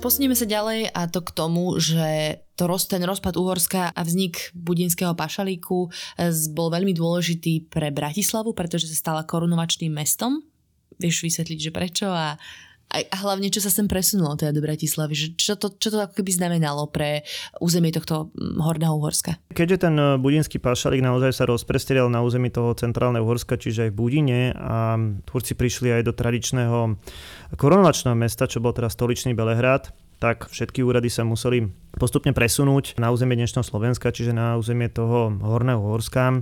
Posunieme 0.00 0.32
sa 0.32 0.48
ďalej 0.48 0.96
a 0.96 1.12
to 1.12 1.20
k 1.20 1.30
tomu, 1.36 1.76
že 1.76 2.40
to 2.56 2.64
roz, 2.64 2.88
ten 2.88 3.04
rozpad 3.04 3.36
Uhorska 3.36 3.92
a 3.92 4.00
vznik 4.00 4.48
Budinského 4.56 5.12
pašalíku 5.12 5.92
eh, 5.92 6.32
bol 6.56 6.72
veľmi 6.72 6.96
dôležitý 6.96 7.68
pre 7.68 7.92
Bratislavu, 7.92 8.56
pretože 8.56 8.88
sa 8.88 8.96
stala 8.96 9.28
korunovačným 9.28 9.92
mestom. 9.92 10.40
Vieš 10.96 11.24
vysvetliť, 11.24 11.58
že 11.60 11.70
prečo 11.72 12.08
a, 12.08 12.40
a 12.90 13.16
hlavne, 13.22 13.46
čo 13.54 13.62
sa 13.62 13.70
sem 13.70 13.86
presunulo 13.86 14.34
teda 14.34 14.50
do 14.50 14.62
Bratislavy, 14.66 15.14
že 15.14 15.26
čo 15.38 15.54
to, 15.54 15.70
čo 15.78 15.94
to 15.94 16.02
ako 16.02 16.18
keby 16.18 16.30
znamenalo 16.34 16.90
pre 16.90 17.22
územie 17.62 17.94
tohto 17.94 18.34
Horného 18.34 18.98
Uhorska? 18.98 19.38
Keďže 19.54 19.86
ten 19.86 19.94
eh, 19.94 20.18
budinský 20.18 20.58
pašalík 20.58 20.98
naozaj 20.98 21.30
sa 21.30 21.44
rozprestrel 21.46 22.10
na 22.10 22.26
území 22.26 22.50
toho 22.50 22.74
centrálneho 22.74 23.22
Uhorska, 23.22 23.54
čiže 23.54 23.88
aj 23.88 23.90
v 23.94 23.98
Budine 23.98 24.40
a 24.58 24.98
Turci 25.22 25.54
prišli 25.54 25.94
aj 25.94 26.02
do 26.10 26.12
tradičného 26.12 26.98
korunovačného 27.54 28.18
mesta, 28.18 28.50
čo 28.50 28.58
bol 28.58 28.74
teraz 28.74 28.98
stoličný 28.98 29.38
Belehrad, 29.38 29.94
tak 30.20 30.52
všetky 30.52 30.84
úrady 30.84 31.08
sa 31.08 31.24
museli 31.24 31.64
postupne 31.98 32.30
presunúť 32.30 33.00
na 33.00 33.10
územie 33.10 33.34
dnešného 33.34 33.66
Slovenska, 33.66 34.14
čiže 34.14 34.30
na 34.30 34.54
územie 34.60 34.86
toho 34.86 35.34
Horného 35.34 35.80
Horska. 35.82 36.30
E, 36.30 36.38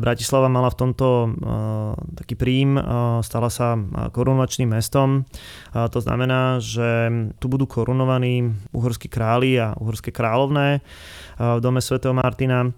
Bratislava 0.00 0.48
mala 0.48 0.72
v 0.72 0.78
tomto 0.78 1.08
uh, 1.28 1.92
taký 2.16 2.38
príjm, 2.38 2.78
uh, 2.78 3.20
stala 3.20 3.52
sa 3.52 3.76
korunovačným 4.14 4.70
mestom. 4.70 5.28
To 5.74 5.98
znamená, 6.02 6.58
že 6.62 7.10
tu 7.38 7.46
budú 7.46 7.66
korunovaní 7.66 8.50
uhorskí 8.74 9.10
králi 9.10 9.58
a 9.58 9.74
uhorské 9.78 10.10
kráľovné 10.14 10.82
v 11.40 11.60
dome 11.62 11.80
svätého 11.80 12.12
Martina. 12.12 12.68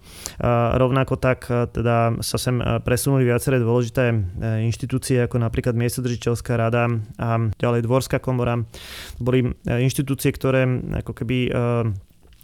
Rovnako 0.79 1.19
tak 1.19 1.51
teda 1.51 2.21
sa 2.23 2.39
sem 2.39 2.63
presunuli 2.87 3.27
viaceré 3.27 3.59
dôležité 3.59 4.15
inštitúcie, 4.63 5.25
ako 5.25 5.43
napríklad 5.43 5.75
miestodržiteľská 5.75 6.55
rada 6.55 6.87
a 7.19 7.51
ďalej 7.59 7.81
dvorská 7.85 8.23
komora. 8.23 8.63
Boli 9.19 9.51
inštitúcie, 9.67 10.31
ktoré 10.31 10.69
ako 11.03 11.13
keby 11.17 11.39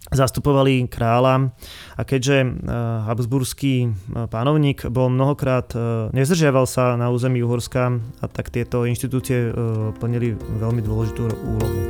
zastupovali 0.08 0.88
kráľa 0.88 1.52
a 1.96 2.02
keďže 2.02 2.64
habsburský 3.04 3.92
pánovník 4.32 4.88
bol 4.88 5.12
mnohokrát, 5.12 5.72
nezdržiaval 6.16 6.64
sa 6.64 6.96
na 6.96 7.12
území 7.12 7.44
Uhorska, 7.44 8.00
a 8.22 8.26
tak 8.26 8.48
tieto 8.48 8.88
inštitúcie 8.88 9.52
plnili 10.00 10.34
veľmi 10.36 10.80
dôležitú 10.80 11.22
úlohu. 11.28 11.80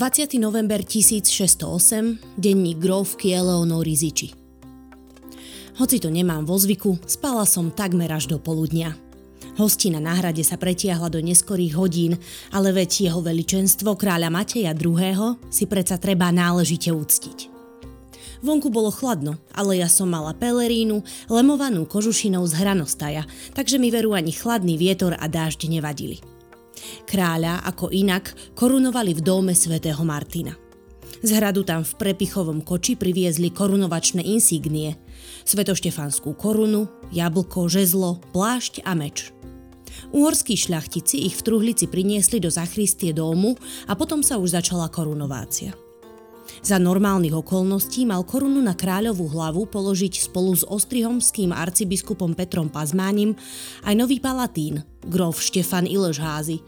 20. 0.00 0.40
november 0.40 0.80
1608, 0.80 2.40
denník 2.40 2.80
grovky 2.80 3.36
Eleonory 3.36 3.92
Ziči. 3.92 4.32
Hoci 5.76 6.00
to 6.00 6.08
nemám 6.08 6.48
vo 6.48 6.56
zvyku, 6.56 6.96
spala 7.04 7.44
som 7.44 7.68
takmer 7.68 8.08
až 8.08 8.32
do 8.32 8.40
poludnia. 8.40 8.96
Hostina 9.58 9.98
na 9.98 10.14
hrade 10.14 10.44
sa 10.46 10.54
pretiahla 10.54 11.10
do 11.10 11.18
neskorých 11.18 11.74
hodín, 11.74 12.18
ale 12.54 12.70
veď 12.70 13.10
jeho 13.10 13.20
veličenstvo 13.24 13.98
kráľa 13.98 14.30
Mateja 14.30 14.74
II. 14.76 15.40
si 15.50 15.64
predsa 15.66 15.98
treba 15.98 16.30
náležite 16.30 16.90
úctiť. 16.94 17.50
Vonku 18.40 18.72
bolo 18.72 18.88
chladno, 18.88 19.36
ale 19.52 19.84
ja 19.84 19.88
som 19.90 20.08
mala 20.08 20.32
pelerínu, 20.32 21.04
lemovanú 21.28 21.84
kožušinou 21.84 22.40
z 22.48 22.56
hranostaja, 22.56 23.28
takže 23.52 23.76
mi 23.76 23.92
veru 23.92 24.16
ani 24.16 24.32
chladný 24.32 24.80
vietor 24.80 25.12
a 25.12 25.28
dážď 25.28 25.68
nevadili. 25.68 26.24
Kráľa, 27.04 27.60
ako 27.68 27.92
inak, 27.92 28.32
korunovali 28.56 29.12
v 29.12 29.20
dome 29.20 29.52
svätého 29.52 30.00
Martina. 30.08 30.56
Z 31.20 31.36
hradu 31.36 31.68
tam 31.68 31.84
v 31.84 31.92
prepichovom 32.00 32.64
koči 32.64 32.96
priviezli 32.96 33.52
korunovačné 33.52 34.24
insígnie, 34.24 34.96
svetoštefanskú 35.44 36.32
korunu, 36.32 36.88
jablko, 37.12 37.68
žezlo, 37.68 38.24
plášť 38.32 38.80
a 38.88 38.96
meč. 38.96 39.36
Uhorskí 40.10 40.56
šľachtici 40.56 41.28
ich 41.28 41.36
v 41.36 41.44
truhlici 41.44 41.86
priniesli 41.86 42.40
do 42.40 42.48
zachristie 42.48 43.12
domu 43.12 43.54
a 43.86 43.92
potom 43.92 44.24
sa 44.24 44.40
už 44.40 44.56
začala 44.56 44.88
korunovácia. 44.88 45.76
Za 46.60 46.76
normálnych 46.76 47.32
okolností 47.32 48.04
mal 48.04 48.26
korunu 48.26 48.60
na 48.60 48.76
kráľovú 48.76 49.30
hlavu 49.32 49.70
položiť 49.70 50.28
spolu 50.28 50.52
s 50.52 50.66
ostrihomským 50.66 51.54
arcibiskupom 51.54 52.36
Petrom 52.36 52.68
Pazmánim 52.68 53.38
aj 53.86 53.94
nový 53.96 54.20
palatín, 54.20 54.84
grof 55.06 55.40
Štefan 55.40 55.86
Ilešházy. 55.86 56.60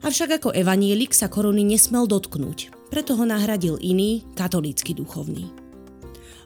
Avšak 0.00 0.40
ako 0.40 0.56
evanielik 0.56 1.12
sa 1.12 1.28
koruny 1.28 1.60
nesmel 1.66 2.08
dotknúť, 2.08 2.72
preto 2.88 3.12
ho 3.20 3.24
nahradil 3.28 3.76
iný, 3.84 4.24
katolícky 4.32 4.96
duchovný. 4.96 5.52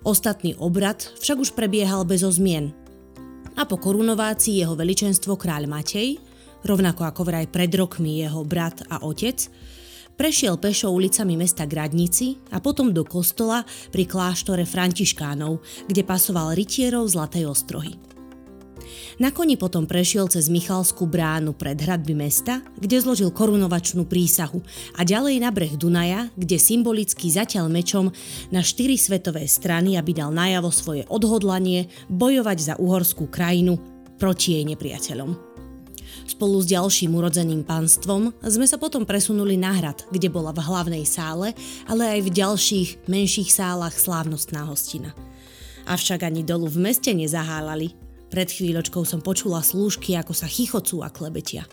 Ostatný 0.02 0.58
obrad 0.58 1.06
však 1.22 1.38
už 1.38 1.50
prebiehal 1.54 2.02
bez 2.02 2.26
ozmien. 2.26 2.74
A 3.54 3.62
po 3.70 3.78
korunovácii 3.78 4.62
jeho 4.62 4.74
veličenstvo 4.74 5.38
kráľ 5.38 5.70
Matej, 5.70 6.18
rovnako 6.66 7.06
ako 7.06 7.22
vraj 7.22 7.46
pred 7.46 7.70
rokmi 7.70 8.22
jeho 8.22 8.42
brat 8.42 8.82
a 8.90 9.06
otec, 9.06 9.50
Prešiel 10.14 10.62
pešo 10.62 10.94
ulicami 10.94 11.34
mesta 11.34 11.66
Gradnici 11.66 12.38
a 12.54 12.62
potom 12.62 12.94
do 12.94 13.02
kostola 13.02 13.66
pri 13.90 14.06
kláštore 14.06 14.62
Františkánov, 14.62 15.58
kde 15.90 16.06
pasoval 16.06 16.54
rytierov 16.54 17.10
Zlatej 17.10 17.50
ostrohy. 17.50 18.13
Na 19.22 19.30
koni 19.30 19.54
potom 19.54 19.86
prešiel 19.86 20.26
cez 20.26 20.50
Michalskú 20.50 21.06
bránu 21.06 21.54
pred 21.54 21.78
hradby 21.78 22.18
mesta, 22.18 22.60
kde 22.78 22.98
zložil 22.98 23.30
korunovačnú 23.30 24.04
prísahu 24.06 24.58
a 24.98 25.06
ďalej 25.06 25.38
na 25.38 25.54
breh 25.54 25.74
Dunaja, 25.78 26.28
kde 26.34 26.58
symbolicky 26.58 27.30
zatiaľ 27.30 27.70
mečom 27.70 28.10
na 28.50 28.60
štyri 28.62 28.98
svetové 28.98 29.46
strany, 29.46 29.94
aby 29.94 30.16
dal 30.16 30.34
najavo 30.34 30.70
svoje 30.74 31.02
odhodlanie 31.06 31.86
bojovať 32.10 32.58
za 32.58 32.74
uhorskú 32.80 33.30
krajinu 33.30 33.78
proti 34.18 34.58
jej 34.58 34.64
nepriateľom. 34.66 35.54
Spolu 36.24 36.64
s 36.64 36.70
ďalším 36.72 37.12
urodzeným 37.12 37.62
pánstvom 37.68 38.32
sme 38.40 38.64
sa 38.64 38.80
potom 38.80 39.04
presunuli 39.04 39.60
na 39.60 39.76
hrad, 39.76 40.08
kde 40.08 40.32
bola 40.32 40.56
v 40.56 40.64
hlavnej 40.64 41.04
sále, 41.04 41.52
ale 41.84 42.16
aj 42.16 42.20
v 42.24 42.30
ďalších, 42.32 42.88
menších 43.04 43.52
sálach 43.52 43.92
slávnostná 43.92 44.64
hostina. 44.64 45.12
Avšak 45.84 46.24
ani 46.24 46.40
dolu 46.40 46.64
v 46.64 46.88
meste 46.90 47.12
nezahálali. 47.12 48.03
Pred 48.34 48.50
chvíľočkou 48.50 49.06
som 49.06 49.22
počula 49.22 49.62
slúžky, 49.62 50.18
ako 50.18 50.34
sa 50.34 50.50
chichocú 50.50 51.06
a 51.06 51.08
klebetia. 51.14 51.70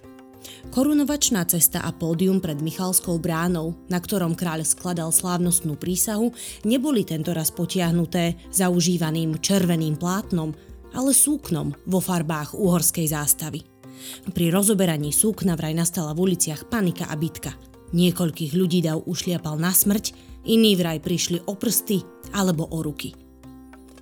Korunovačná 0.69 1.41
cesta 1.49 1.81
a 1.81 1.89
pódium 1.89 2.37
pred 2.37 2.61
Michalskou 2.61 3.17
bránou, 3.17 3.73
na 3.89 3.97
ktorom 3.97 4.37
kráľ 4.37 4.61
skladal 4.61 5.09
slávnostnú 5.09 5.73
prísahu, 5.73 6.29
neboli 6.61 7.01
tentoraz 7.01 7.49
potiahnuté 7.49 8.37
zaužívaným 8.53 9.41
červeným 9.41 9.97
plátnom, 9.97 10.53
ale 10.93 11.17
súknom 11.17 11.73
vo 11.89 11.97
farbách 11.97 12.53
uhorskej 12.53 13.09
zástavy. 13.09 13.65
Pri 14.29 14.53
rozoberaní 14.53 15.09
súkna 15.09 15.57
vraj 15.57 15.73
nastala 15.73 16.13
v 16.13 16.29
uliciach 16.29 16.69
panika 16.69 17.09
a 17.09 17.17
bitka. 17.17 17.57
Niekoľkých 17.89 18.53
ľudí 18.53 18.85
dav 18.85 19.01
ušliapal 19.09 19.57
na 19.57 19.73
smrť, 19.73 20.13
iní 20.45 20.77
vraj 20.77 21.01
prišli 21.01 21.41
o 21.41 21.57
prsty 21.57 22.05
alebo 22.37 22.69
o 22.69 22.85
ruky. 22.85 23.30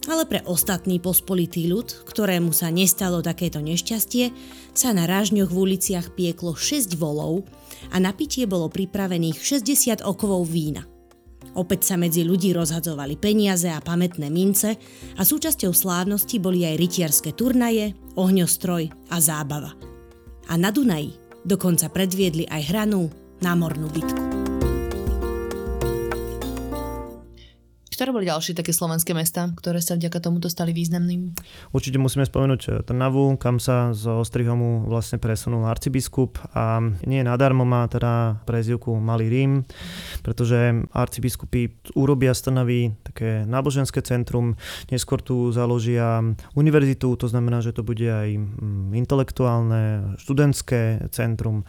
Ale 0.10 0.26
pre 0.26 0.42
ostatný 0.50 0.98
pospolitý 0.98 1.70
ľud, 1.70 1.86
ktorému 2.10 2.50
sa 2.50 2.74
nestalo 2.74 3.22
takéto 3.22 3.62
nešťastie, 3.62 4.34
sa 4.74 4.90
na 4.90 5.06
rážňoch 5.06 5.54
v 5.54 5.60
uliciach 5.70 6.18
pieklo 6.18 6.58
6 6.58 6.98
volov 6.98 7.46
a 7.94 8.02
na 8.02 8.10
pitie 8.10 8.50
bolo 8.50 8.74
pripravených 8.74 9.38
60 9.38 10.02
okovov 10.02 10.50
vína. 10.50 10.90
Opäť 11.54 11.94
sa 11.94 11.96
medzi 11.96 12.26
ľudí 12.26 12.52
rozhadzovali 12.58 13.22
peniaze 13.22 13.70
a 13.70 13.80
pamätné 13.82 14.34
mince 14.34 14.82
a 15.18 15.22
súčasťou 15.22 15.72
slávnosti 15.72 16.42
boli 16.42 16.66
aj 16.66 16.76
rytierské 16.82 17.32
turnaje, 17.38 17.94
ohňostroj 18.18 19.14
a 19.14 19.18
zábava– 19.22 19.78
a 20.50 20.58
na 20.58 20.74
Dunaji 20.74 21.30
Dokonca 21.46 21.88
predviedli 21.88 22.44
aj 22.52 22.62
hranú 22.68 23.08
námornú 23.40 23.88
bitku. 23.88 24.39
Ktoré 28.00 28.16
boli 28.16 28.32
ďalšie 28.32 28.56
také 28.56 28.72
slovenské 28.72 29.12
mesta, 29.12 29.52
ktoré 29.60 29.84
sa 29.84 30.00
vďaka 30.00 30.24
tomuto 30.24 30.48
stali 30.48 30.72
významným? 30.72 31.36
Určite 31.76 32.00
musíme 32.00 32.24
spomenúť 32.24 32.62
eh, 32.64 32.74
Trnavu, 32.88 33.36
kam 33.36 33.60
sa 33.60 33.92
z 33.92 34.08
Ostrihomu 34.08 34.88
vlastne 34.88 35.20
presunul 35.20 35.68
arcibiskup 35.68 36.40
a 36.56 36.80
nie 37.04 37.20
nadarmo 37.28 37.68
má 37.68 37.92
teda 37.92 38.40
prezivku 38.48 38.96
Malý 39.04 39.28
Rím, 39.28 39.68
pretože 40.24 40.88
arcibiskupy 40.96 41.76
urobia 42.00 42.32
z 42.32 42.48
Trnavy 42.48 42.96
také 43.04 43.44
náboženské 43.44 44.00
centrum, 44.00 44.56
neskôr 44.88 45.20
tu 45.20 45.52
založia 45.52 46.24
univerzitu, 46.56 47.20
to 47.20 47.28
znamená, 47.28 47.60
že 47.60 47.76
to 47.76 47.84
bude 47.84 48.08
aj 48.08 48.32
mm, 48.32 48.96
intelektuálne, 48.96 50.16
študentské 50.24 51.12
centrum 51.12 51.68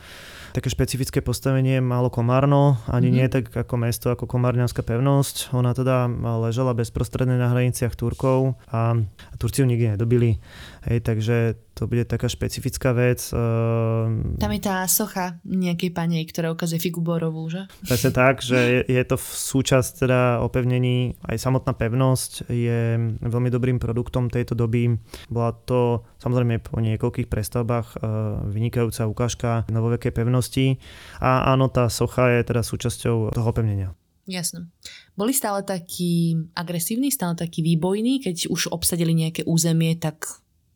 také 0.50 0.68
špecifické 0.70 1.22
postavenie 1.22 1.78
málo 1.78 2.10
Komárno, 2.10 2.78
ani 2.90 3.10
mm-hmm. 3.10 3.18
nie 3.18 3.26
tak 3.30 3.44
ako 3.54 3.74
mesto, 3.78 4.06
ako 4.10 4.26
Komárňanská 4.26 4.82
pevnosť. 4.82 5.54
Ona 5.54 5.70
teda 5.74 6.10
ležala 6.42 6.74
bezprostredne 6.74 7.38
na 7.38 7.50
hraniciach 7.50 7.94
Turkov 7.94 8.58
a 8.70 8.98
Turci 9.38 9.62
ju 9.62 9.66
nikdy 9.70 9.94
nedobili. 9.94 10.42
Hej, 10.81 11.05
takže 11.05 11.37
to 11.77 11.85
bude 11.85 12.09
taká 12.09 12.25
špecifická 12.29 12.97
vec. 12.97 13.33
Ehm, 13.37 14.40
Tam 14.40 14.53
je 14.53 14.61
tá 14.64 14.85
socha 14.88 15.37
nejakej 15.45 15.93
panej, 15.93 16.25
ktorá 16.33 16.53
ukazuje 16.53 16.81
figu 16.81 17.05
borovú, 17.05 17.49
že? 17.53 17.69
Presne 17.85 18.11
tak, 18.16 18.40
že 18.40 18.57
je, 18.57 18.81
je 18.88 19.03
to 19.05 19.21
v 19.21 19.29
súčasť 19.29 20.09
teda 20.09 20.21
opevnení, 20.40 21.21
aj 21.25 21.37
samotná 21.37 21.77
pevnosť 21.77 22.49
je 22.49 22.97
veľmi 23.21 23.53
dobrým 23.53 23.77
produktom 23.77 24.33
tejto 24.33 24.57
doby. 24.57 24.97
Bola 25.29 25.53
to 25.53 26.05
samozrejme 26.16 26.64
po 26.64 26.81
niekoľkých 26.81 27.29
prestavbách 27.29 28.01
ehm, 28.01 28.49
vynikajúca 28.49 29.05
ukážka 29.05 29.51
novovekej 29.69 30.12
pevnosti 30.16 30.81
a 31.21 31.53
áno, 31.53 31.69
tá 31.69 31.93
socha 31.93 32.33
je 32.33 32.40
teda 32.45 32.64
súčasťou 32.64 33.37
toho 33.37 33.49
opevnenia. 33.53 33.93
Jasné. 34.31 34.71
Boli 35.19 35.35
stále 35.35 35.66
takí 35.66 36.38
agresívni, 36.55 37.11
stále 37.11 37.35
takí 37.35 37.66
výbojní, 37.66 38.23
keď 38.23 38.47
už 38.47 38.71
obsadili 38.71 39.11
nejaké 39.11 39.43
územie, 39.43 39.99
tak 39.99 40.29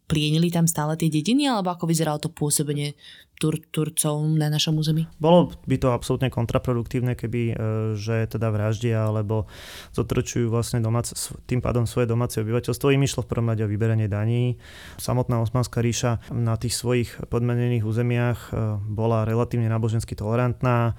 plienili 0.05 0.53
tam 0.53 0.69
stále 0.69 0.97
tie 0.97 1.09
dediny, 1.09 1.49
alebo 1.49 1.73
ako 1.73 1.89
vyzeralo 1.89 2.21
to 2.21 2.29
pôsobenie 2.33 2.97
Tur- 3.35 3.63
Turcov 3.75 4.23
na 4.39 4.47
našom 4.47 4.79
území? 4.79 5.11
Bolo 5.19 5.51
by 5.67 5.77
to 5.77 5.91
absolútne 5.91 6.31
kontraproduktívne, 6.31 7.19
keby 7.19 7.41
e, 7.51 7.55
že 7.99 8.31
teda 8.31 8.55
vraždia 8.55 9.11
alebo 9.11 9.51
zotročujú 9.93 10.49
vlastne 10.49 10.79
domác, 10.79 11.11
tým 11.51 11.59
pádom 11.59 11.85
svoje 11.85 12.07
domáce 12.07 12.39
obyvateľstvo. 12.39 12.95
Im 12.95 13.03
išlo 13.03 13.27
v 13.27 13.31
prvom 13.31 13.51
rade 13.51 13.67
o 13.67 13.71
vyberanie 13.71 14.07
daní. 14.07 14.57
Samotná 14.97 15.43
Osmanská 15.43 15.83
ríša 15.83 16.23
na 16.31 16.55
tých 16.55 16.79
svojich 16.79 17.11
podmenených 17.27 17.83
územiach 17.83 18.39
e, 18.51 18.79
bola 18.79 19.27
relatívne 19.27 19.67
nábožensky 19.67 20.15
tolerantná 20.15 20.95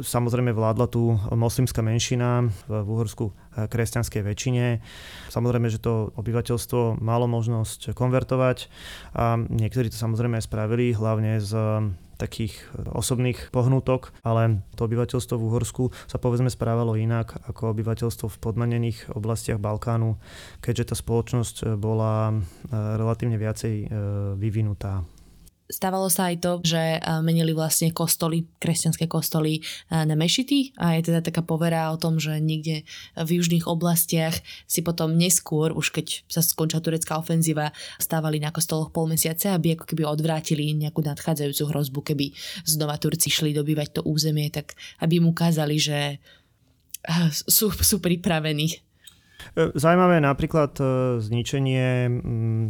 Samozrejme 0.00 0.56
vládla 0.56 0.86
tu 0.88 1.14
moslimská 1.30 1.84
menšina 1.84 2.48
v 2.66 2.88
Uhorsku 2.88 3.30
eh, 3.30 3.68
kresťanskej 3.68 4.22
väčšine. 4.24 4.66
Samozrejme, 5.28 5.68
že 5.68 5.82
to 5.82 6.10
obyvateľstvo 6.16 7.04
malo 7.04 7.28
možnosť 7.28 7.92
konvertovať 7.92 8.72
a 9.12 9.36
niektorí 9.38 9.92
to 9.92 9.98
samozrejme 9.98 10.40
aj 10.40 10.48
spravili, 10.48 10.96
hlavne 10.96 11.38
z 11.38 11.52
takých 12.16 12.54
osobných 12.94 13.50
pohnutok, 13.50 14.14
ale 14.22 14.62
to 14.78 14.86
obyvateľstvo 14.86 15.34
v 15.34 15.46
Uhorsku 15.50 15.84
sa 16.06 16.16
povedzme 16.22 16.48
správalo 16.48 16.94
inak 16.94 17.34
ako 17.50 17.74
obyvateľstvo 17.74 18.26
v 18.30 18.40
podmanených 18.40 18.98
oblastiach 19.12 19.58
Balkánu, 19.58 20.16
keďže 20.62 20.94
tá 20.94 20.96
spoločnosť 20.96 21.74
bola 21.76 22.30
eh, 22.30 22.38
relatívne 22.72 23.36
viacej 23.36 23.74
eh, 23.82 23.86
vyvinutá. 24.38 25.02
Stávalo 25.64 26.12
sa 26.12 26.28
aj 26.28 26.44
to, 26.44 26.52
že 26.60 27.00
menili 27.24 27.56
vlastne 27.56 27.88
kostoly, 27.88 28.44
kresťanské 28.60 29.08
kostoly 29.08 29.64
na 29.88 30.12
mešity. 30.12 30.76
A 30.76 31.00
je 31.00 31.08
teda 31.08 31.24
taká 31.24 31.40
povera 31.40 31.88
o 31.88 31.96
tom, 31.96 32.20
že 32.20 32.36
niekde 32.36 32.84
v 33.16 33.40
južných 33.40 33.64
oblastiach 33.64 34.36
si 34.68 34.84
potom 34.84 35.16
neskôr, 35.16 35.72
už 35.72 35.88
keď 35.88 36.28
sa 36.28 36.44
skončila 36.44 36.84
turecká 36.84 37.16
ofenzíva, 37.16 37.72
stávali 37.96 38.44
na 38.44 38.52
kostoloch 38.52 38.92
pol 38.92 39.08
mesiace, 39.08 39.48
aby 39.48 39.72
ako 39.72 39.88
keby 39.88 40.04
odvrátili 40.04 40.68
nejakú 40.76 41.00
nadchádzajúcu 41.00 41.64
hrozbu, 41.72 42.00
keby 42.12 42.36
znova 42.68 43.00
Turci 43.00 43.32
šli 43.32 43.56
dobývať 43.56 43.98
to 43.98 44.00
územie, 44.04 44.52
tak 44.52 44.76
aby 45.00 45.16
im 45.16 45.32
ukázali, 45.32 45.80
že 45.80 46.20
sú, 47.32 47.72
sú 47.72 48.04
pripravení 48.04 48.84
Zajímavé 49.52 50.18
je 50.18 50.24
napríklad 50.24 50.72
e, 50.80 50.84
zničenie 51.20 51.86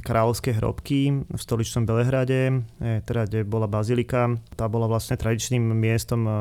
kráľovskej 0.02 0.54
hrobky 0.58 1.24
v 1.24 1.40
stoličnom 1.40 1.86
Belehrade, 1.86 2.66
e, 2.82 3.00
teda 3.06 3.30
kde 3.30 3.46
bola 3.46 3.70
bazilika. 3.70 4.36
Tá 4.58 4.66
bola 4.66 4.90
vlastne 4.90 5.14
tradičným 5.14 5.62
miestom 5.72 6.26
e, 6.26 6.32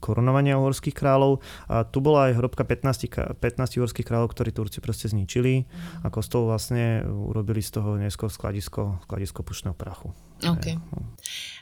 korunovania 0.00 0.58
uhorských 0.58 0.94
kráľov. 0.94 1.44
A 1.68 1.84
tu 1.84 1.98
bola 2.00 2.30
aj 2.30 2.38
hrobka 2.38 2.62
15, 2.64 3.38
15 3.38 3.78
uhorských 3.78 4.06
kráľov, 4.06 4.32
ktorí 4.32 4.50
Turci 4.54 4.78
proste 4.78 5.10
zničili 5.10 5.68
a 6.02 6.08
kostol 6.08 6.48
vlastne 6.48 7.04
urobili 7.06 7.60
z 7.60 7.78
toho 7.78 7.98
neskôr 8.00 8.32
skladisko, 8.32 9.02
skladisko 9.04 9.44
pušného 9.44 9.74
prachu. 9.76 10.14
Okay. 10.38 10.78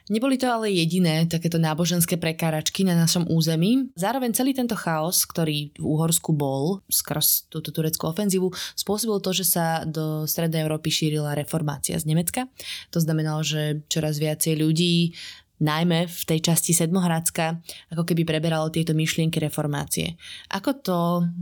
Neboli 0.06 0.36
to 0.36 0.46
ale 0.46 0.68
jediné 0.70 1.24
takéto 1.26 1.56
náboženské 1.56 2.20
prekáračky 2.20 2.84
na 2.84 2.94
našom 2.94 3.26
území. 3.26 3.90
Zároveň 3.96 4.36
celý 4.36 4.52
tento 4.52 4.76
chaos, 4.76 5.24
ktorý 5.24 5.74
v 5.74 5.84
Úhorsku 5.84 6.36
bol 6.36 6.84
skrz 6.86 7.48
túto 7.50 7.72
tureckú 7.72 8.06
ofenzívu, 8.12 8.52
spôsobil 8.76 9.18
to, 9.18 9.32
že 9.32 9.44
sa 9.48 9.66
do 9.82 10.28
Strednej 10.28 10.62
Európy 10.62 10.92
šírila 10.92 11.34
reformácia 11.34 11.96
z 11.98 12.06
Nemecka. 12.06 12.46
To 12.94 13.00
znamenalo, 13.00 13.42
že 13.42 13.82
čoraz 13.88 14.20
viacej 14.20 14.60
ľudí 14.60 15.16
najmä 15.56 16.04
v 16.04 16.22
tej 16.28 16.40
časti 16.52 16.76
Sedmohradska, 16.76 17.60
ako 17.92 18.04
keby 18.04 18.28
preberalo 18.28 18.68
tieto 18.68 18.92
myšlienky 18.92 19.40
reformácie. 19.40 20.20
Ako 20.52 20.70
to 20.84 20.98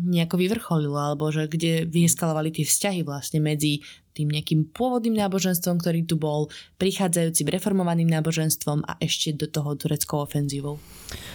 nejako 0.07 0.39
vyvrcholilo, 0.39 0.95
alebo 0.95 1.31
že 1.35 1.51
kde 1.51 1.89
vyeskalovali 1.91 2.55
tie 2.55 2.65
vzťahy 2.67 3.01
vlastne 3.03 3.43
medzi 3.43 3.83
tým 4.15 4.31
nejakým 4.31 4.71
pôvodným 4.71 5.19
náboženstvom, 5.19 5.83
ktorý 5.83 6.07
tu 6.07 6.15
bol, 6.15 6.47
prichádzajúcim 6.79 7.51
reformovaným 7.51 8.07
náboženstvom 8.07 8.87
a 8.87 8.95
ešte 9.03 9.35
do 9.35 9.51
toho 9.51 9.75
tureckou 9.75 10.23
ofenzívou. 10.23 10.79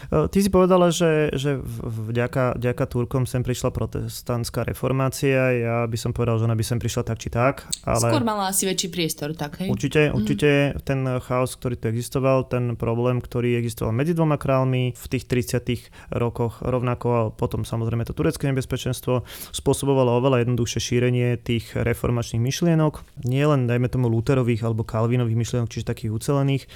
Ty 0.10 0.40
si 0.40 0.50
povedala, 0.50 0.90
že, 0.90 1.30
že 1.36 1.60
vďaka, 1.86 2.58
vďaka 2.58 2.84
Turkom 2.90 3.24
sem 3.28 3.44
prišla 3.44 3.70
protestantská 3.70 4.66
reformácia. 4.66 5.54
Ja 5.54 5.78
by 5.86 5.98
som 6.00 6.16
povedal, 6.16 6.40
že 6.40 6.48
ona 6.50 6.58
by 6.58 6.66
sem 6.66 6.80
prišla 6.82 7.04
tak 7.06 7.20
či 7.20 7.30
tak. 7.30 7.68
Ale... 7.86 8.10
Skôr 8.10 8.26
mala 8.26 8.50
asi 8.50 8.66
väčší 8.66 8.90
priestor, 8.90 9.36
tak 9.36 9.62
hej? 9.62 9.70
Určite, 9.70 10.10
mhm. 10.10 10.14
určite 10.16 10.50
mm. 10.50 10.82
ten 10.88 11.00
chaos, 11.22 11.54
ktorý 11.60 11.76
tu 11.78 11.92
existoval, 11.92 12.48
ten 12.48 12.80
problém, 12.80 13.20
ktorý 13.20 13.60
existoval 13.60 13.92
medzi 13.94 14.16
dvoma 14.16 14.40
kráľmi 14.40 14.96
v 14.96 15.06
tých 15.12 15.28
30 15.28 16.16
rokoch, 16.16 16.64
rovnako 16.64 17.36
potom 17.36 17.68
samozrejme 17.68 18.08
to 18.08 18.16
turecké 18.16 18.48
nebezpečenstvo 18.50 19.28
spôsobovalo 19.54 20.18
oveľa 20.24 20.48
jednoduchšie 20.48 20.80
šírenie 20.80 21.38
tých 21.38 21.76
reformačných 21.76 22.42
myšlienok 22.42 22.69
myšlienok, 22.70 23.26
nie 23.26 23.42
dajme 23.66 23.90
tomu 23.90 24.14
Luterových 24.14 24.62
alebo 24.62 24.86
Kalvinových 24.86 25.42
myšlienok, 25.42 25.74
čiže 25.74 25.90
takých 25.90 26.14
ucelených, 26.14 26.70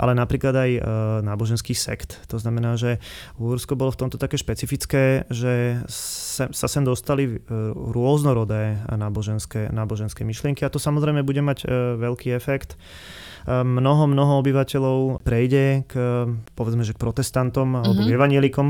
ale 0.00 0.16
napríklad 0.16 0.56
aj 0.56 0.70
e, 0.72 0.80
náboženských 1.20 1.76
sekt. 1.76 2.16
To 2.32 2.40
znamená, 2.40 2.80
že 2.80 2.96
Uhorsko 3.36 3.76
bolo 3.76 3.92
v 3.92 4.00
tomto 4.00 4.16
také 4.16 4.40
špecifické, 4.40 5.28
že 5.28 5.84
sa 5.84 6.66
sem 6.66 6.80
dostali 6.80 7.28
e, 7.28 7.36
rôznorodé 7.92 8.80
náboženské, 8.88 9.68
náboženské 9.68 10.24
myšlienky 10.24 10.64
a 10.64 10.72
to 10.72 10.80
samozrejme 10.80 11.20
bude 11.20 11.44
mať 11.44 11.68
e, 11.68 12.00
veľký 12.00 12.32
efekt 12.32 12.80
mnoho, 13.48 14.08
mnoho 14.08 14.40
obyvateľov 14.40 15.20
prejde 15.20 15.84
k, 15.88 15.94
povedzme, 16.56 16.84
že 16.84 16.96
k 16.96 17.02
protestantom 17.02 17.76
alebo 17.76 18.00
mm-hmm. 18.00 18.12
k 18.12 18.16
evanielikom. 18.16 18.68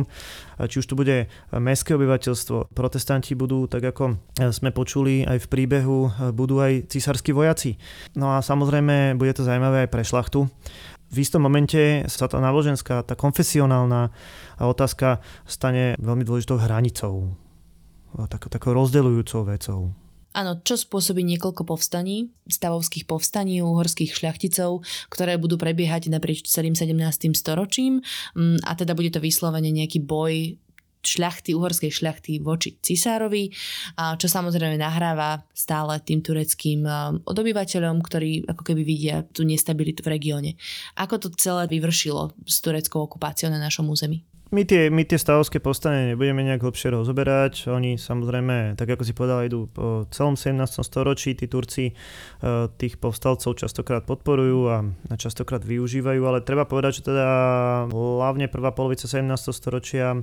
Či 0.55 0.77
už 0.83 0.87
tu 0.87 0.95
bude 0.95 1.31
mestské 1.51 1.95
obyvateľstvo, 1.99 2.75
protestanti 2.75 3.35
budú, 3.35 3.67
tak 3.67 3.83
ako 3.83 4.19
sme 4.55 4.71
počuli 4.71 5.27
aj 5.27 5.47
v 5.47 5.51
príbehu, 5.51 5.99
budú 6.35 6.63
aj 6.63 6.91
císarskí 6.91 7.35
vojaci. 7.35 7.79
No 8.15 8.35
a 8.35 8.43
samozrejme 8.43 9.19
bude 9.19 9.35
to 9.35 9.47
zaujímavé 9.47 9.87
aj 9.87 9.91
pre 9.91 10.03
šlachtu 10.03 10.47
v 11.15 11.23
istom 11.23 11.47
momente 11.47 12.03
sa 12.11 12.27
tá 12.27 12.43
náboženská, 12.43 13.07
tá 13.07 13.15
konfesionálna 13.15 14.11
otázka 14.59 15.23
stane 15.47 15.95
veľmi 16.03 16.27
dôležitou 16.27 16.59
hranicou, 16.59 17.39
takou, 18.27 18.51
takou 18.51 18.75
rozdeľujúcou 18.75 19.47
vecou. 19.47 19.95
Áno, 20.35 20.59
čo 20.67 20.75
spôsobí 20.75 21.23
niekoľko 21.23 21.63
povstaní, 21.63 22.35
stavovských 22.51 23.07
povstaní 23.07 23.63
uhorských 23.63 24.19
šľachticov, 24.19 24.83
ktoré 25.07 25.39
budú 25.39 25.55
prebiehať 25.55 26.11
naprieč 26.11 26.43
celým 26.51 26.75
17. 26.75 27.31
storočím 27.39 28.03
mm, 28.35 28.67
a 28.67 28.75
teda 28.75 28.99
bude 28.99 29.15
to 29.15 29.23
vyslovene 29.23 29.71
nejaký 29.71 30.03
boj 30.03 30.59
šľachty, 31.05 31.53
uhorskej 31.53 31.93
šľachty 31.93 32.41
voči 32.41 32.81
cisárovi, 32.81 33.53
čo 33.95 34.27
samozrejme 34.27 34.81
nahráva 34.81 35.45
stále 35.53 36.01
tým 36.01 36.25
tureckým 36.25 36.89
odobyvateľom, 37.29 38.01
ktorí 38.01 38.49
ako 38.49 38.63
keby 38.65 38.83
vidia 38.83 39.21
tú 39.29 39.45
nestabilitu 39.45 40.01
v 40.01 40.17
regióne. 40.17 40.51
Ako 40.97 41.21
to 41.21 41.29
celé 41.37 41.69
vyvršilo 41.69 42.33
s 42.49 42.57
tureckou 42.65 43.05
okupáciou 43.05 43.53
na 43.53 43.61
našom 43.61 43.85
území? 43.85 44.25
My 44.55 44.63
tie, 44.63 44.87
my 44.87 45.03
tie 45.03 45.19
stavovské 45.19 45.59
povstanie 45.59 46.15
nebudeme 46.15 46.47
nejak 46.47 46.63
hlbšie 46.63 46.95
rozoberať. 46.95 47.67
Oni 47.75 47.99
samozrejme, 47.99 48.79
tak 48.79 48.95
ako 48.95 49.03
si 49.03 49.11
povedal, 49.11 49.43
idú 49.43 49.67
po 49.67 50.07
celom 50.15 50.39
17. 50.39 50.55
storočí. 50.87 51.35
Tí 51.35 51.51
Turci 51.51 51.91
e, 51.91 51.95
tých 52.79 53.03
povstalcov 53.03 53.59
častokrát 53.59 54.07
podporujú 54.07 54.61
a 54.71 54.87
častokrát 55.19 55.67
využívajú, 55.67 56.23
ale 56.23 56.47
treba 56.47 56.71
povedať, 56.71 57.03
že 57.03 57.11
teda 57.11 57.27
hlavne 57.91 58.47
prvá 58.47 58.71
polovica 58.71 59.11
17. 59.11 59.27
storočia 59.51 60.23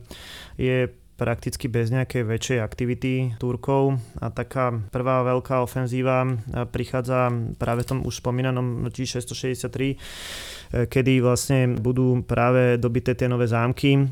je 0.56 0.88
prakticky 1.20 1.67
bez 1.70 1.94
nejakej 1.94 2.26
väčšej 2.26 2.60
aktivity 2.65 3.38
Turkov 3.38 4.02
a 4.17 4.34
taká 4.34 4.74
prvá 4.89 5.22
veľká 5.22 5.62
ofenzíva 5.62 6.26
prichádza 6.74 7.30
práve 7.62 7.86
v 7.86 7.89
tom 7.94 8.02
už 8.02 8.26
spomínanom 8.26 8.89
1663, 8.89 10.89
kedy 10.89 11.22
vlastne 11.22 11.78
budú 11.78 12.26
práve 12.26 12.82
dobité 12.82 13.13
tie 13.13 13.30
nové 13.30 13.46
zámky 13.46 14.10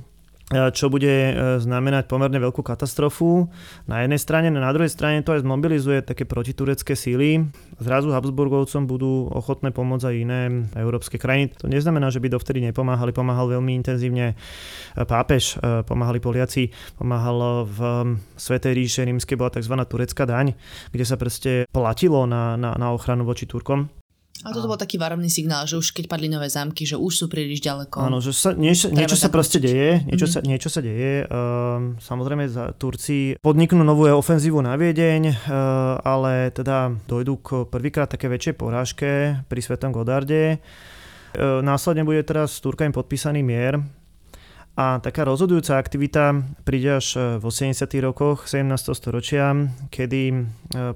čo 0.49 0.89
bude 0.89 1.13
e, 1.29 1.33
znamenať 1.61 2.09
pomerne 2.09 2.41
veľkú 2.41 2.65
katastrofu. 2.65 3.53
Na 3.85 4.01
jednej 4.01 4.17
strane, 4.17 4.49
na 4.49 4.73
druhej 4.73 4.89
strane 4.89 5.21
to 5.21 5.37
aj 5.37 5.45
zmobilizuje 5.45 6.01
také 6.01 6.25
protiturecké 6.25 6.97
síly. 6.97 7.45
Zrazu 7.77 8.09
Habsburgovcom 8.09 8.89
budú 8.89 9.29
ochotné 9.29 9.69
pomôcť 9.69 10.09
aj 10.09 10.15
iné 10.17 10.41
európske 10.73 11.21
krajiny. 11.21 11.53
To 11.61 11.69
neznamená, 11.69 12.09
že 12.09 12.17
by 12.17 12.33
dovtedy 12.33 12.65
nepomáhali. 12.65 13.13
Pomáhal 13.13 13.61
veľmi 13.61 13.77
intenzívne 13.77 14.33
e, 14.33 14.35
pápež, 15.05 15.61
pomáhali 15.85 16.17
Poliaci, 16.17 16.73
pomáhal 16.97 17.69
v 17.69 17.79
Svetej 18.33 18.73
ríše 18.73 19.01
rímskej 19.05 19.37
bola 19.37 19.53
tzv. 19.53 19.75
turecká 19.85 20.25
daň, 20.25 20.57
kde 20.89 21.05
sa 21.05 21.15
proste 21.15 21.69
platilo 21.69 22.25
na, 22.25 22.57
na, 22.57 22.73
na 22.73 22.89
ochranu 22.89 23.21
voči 23.21 23.45
Turkom. 23.45 23.98
A 24.39 24.55
toto 24.55 24.71
bol 24.71 24.79
taký 24.79 24.95
varovný 24.95 25.27
signál, 25.27 25.67
že 25.67 25.75
už 25.75 25.91
keď 25.91 26.07
padli 26.07 26.31
nové 26.31 26.47
zámky, 26.47 26.87
že 26.87 26.95
už 26.95 27.11
sú 27.11 27.25
príliš 27.27 27.59
ďaleko. 27.59 27.99
Áno, 27.99 28.23
že 28.23 28.31
sa, 28.31 28.55
niečo, 28.55 28.87
niečo 28.87 29.19
sa 29.19 29.27
proste 29.27 29.59
deje, 29.59 30.07
niečo, 30.07 30.31
mm-hmm. 30.31 30.39
sa, 30.39 30.47
niečo 30.47 30.69
sa 30.71 30.79
deje. 30.79 31.27
Uh, 31.27 31.99
samozrejme 31.99 32.47
za 32.47 32.71
Turci 32.79 33.35
podniknú 33.43 33.83
novú 33.83 34.07
ofenzívu 34.07 34.63
na 34.63 34.79
Viedeň, 34.79 35.21
uh, 35.27 35.35
ale 36.07 36.55
teda 36.55 36.95
dojdú 37.03 37.33
k 37.43 37.47
prvýkrát 37.67 38.07
také 38.07 38.31
väčšej 38.31 38.55
porážke 38.55 39.09
pri 39.51 39.59
Svetom 39.59 39.91
Godarde. 39.91 40.63
Uh, 41.35 41.59
následne 41.59 42.07
bude 42.07 42.23
teraz 42.23 42.55
s 42.55 42.63
Turkami 42.63 42.95
podpísaný 42.95 43.43
mier, 43.43 43.83
a 44.79 45.03
taká 45.03 45.27
rozhodujúca 45.27 45.75
aktivita 45.75 46.39
príde 46.63 47.03
až 47.03 47.07
e, 47.19 47.19
v 47.35 47.43
80. 47.43 47.83
rokoch 47.99 48.47
17. 48.47 48.95
storočia, 48.95 49.51
kedy 49.91 50.21
e, 50.31 50.35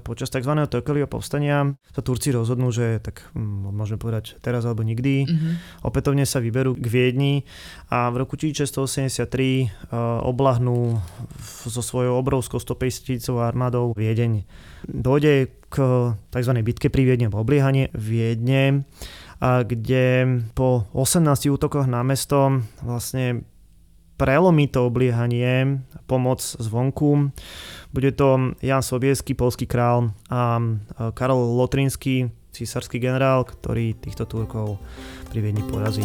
počas 0.00 0.32
tzv. 0.32 0.56
Tökelio 0.72 1.04
povstania 1.04 1.76
sa 1.92 2.00
Turci 2.00 2.32
rozhodnú, 2.32 2.72
že 2.72 2.96
tak 3.04 3.28
môžeme 3.36 4.00
povedať 4.00 4.40
teraz 4.40 4.64
alebo 4.64 4.80
nikdy, 4.88 5.28
mm-hmm. 5.28 5.84
opätovne 5.84 6.24
sa 6.24 6.40
vyberú 6.40 6.80
k 6.80 6.86
Viedni 6.88 7.44
a 7.92 8.08
v 8.08 8.24
roku 8.24 8.40
1683 8.40 9.20
e, 9.28 9.66
oblahnú 10.24 11.04
so 11.68 11.84
svojou 11.84 12.16
obrovskou 12.16 12.56
150 12.56 13.04
tisícovou 13.04 13.44
armádou 13.44 13.92
Viedeň. 13.92 14.48
Dojde 14.88 15.60
k 15.68 15.76
tzv. 16.32 16.52
bitke 16.64 16.88
pri 16.88 17.04
Viedne, 17.04 17.28
obliehanie 17.28 17.92
Viedne, 17.92 18.88
kde 19.44 20.04
po 20.56 20.88
18 20.96 21.52
útokoch 21.52 21.84
na 21.84 22.00
mesto 22.00 22.64
vlastne 22.80 23.44
prelomí 24.16 24.68
to 24.70 24.86
obliehanie, 24.86 25.78
pomoc 26.06 26.40
zvonku. 26.40 27.30
Bude 27.94 28.12
to 28.12 28.38
Jan 28.62 28.82
Sobieský, 28.82 29.34
polský 29.34 29.66
král 29.66 30.10
a 30.30 30.60
Karol 31.14 31.56
Lotrinský, 31.58 32.30
císarský 32.54 32.98
generál, 33.02 33.44
ktorý 33.46 33.94
týchto 33.98 34.26
Turkov 34.26 34.78
pri 35.30 35.40
Viedni 35.42 35.62
porazí. 35.66 36.02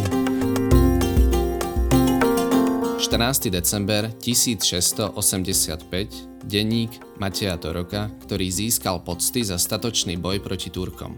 14. 3.00 3.50
december 3.50 4.12
1685, 4.22 6.46
denník 6.46 6.92
Mateja 7.18 7.58
Toroka, 7.58 8.12
ktorý 8.28 8.52
získal 8.52 9.00
pocty 9.02 9.42
za 9.42 9.58
statočný 9.58 10.18
boj 10.20 10.40
proti 10.44 10.70
Turkom. 10.70 11.18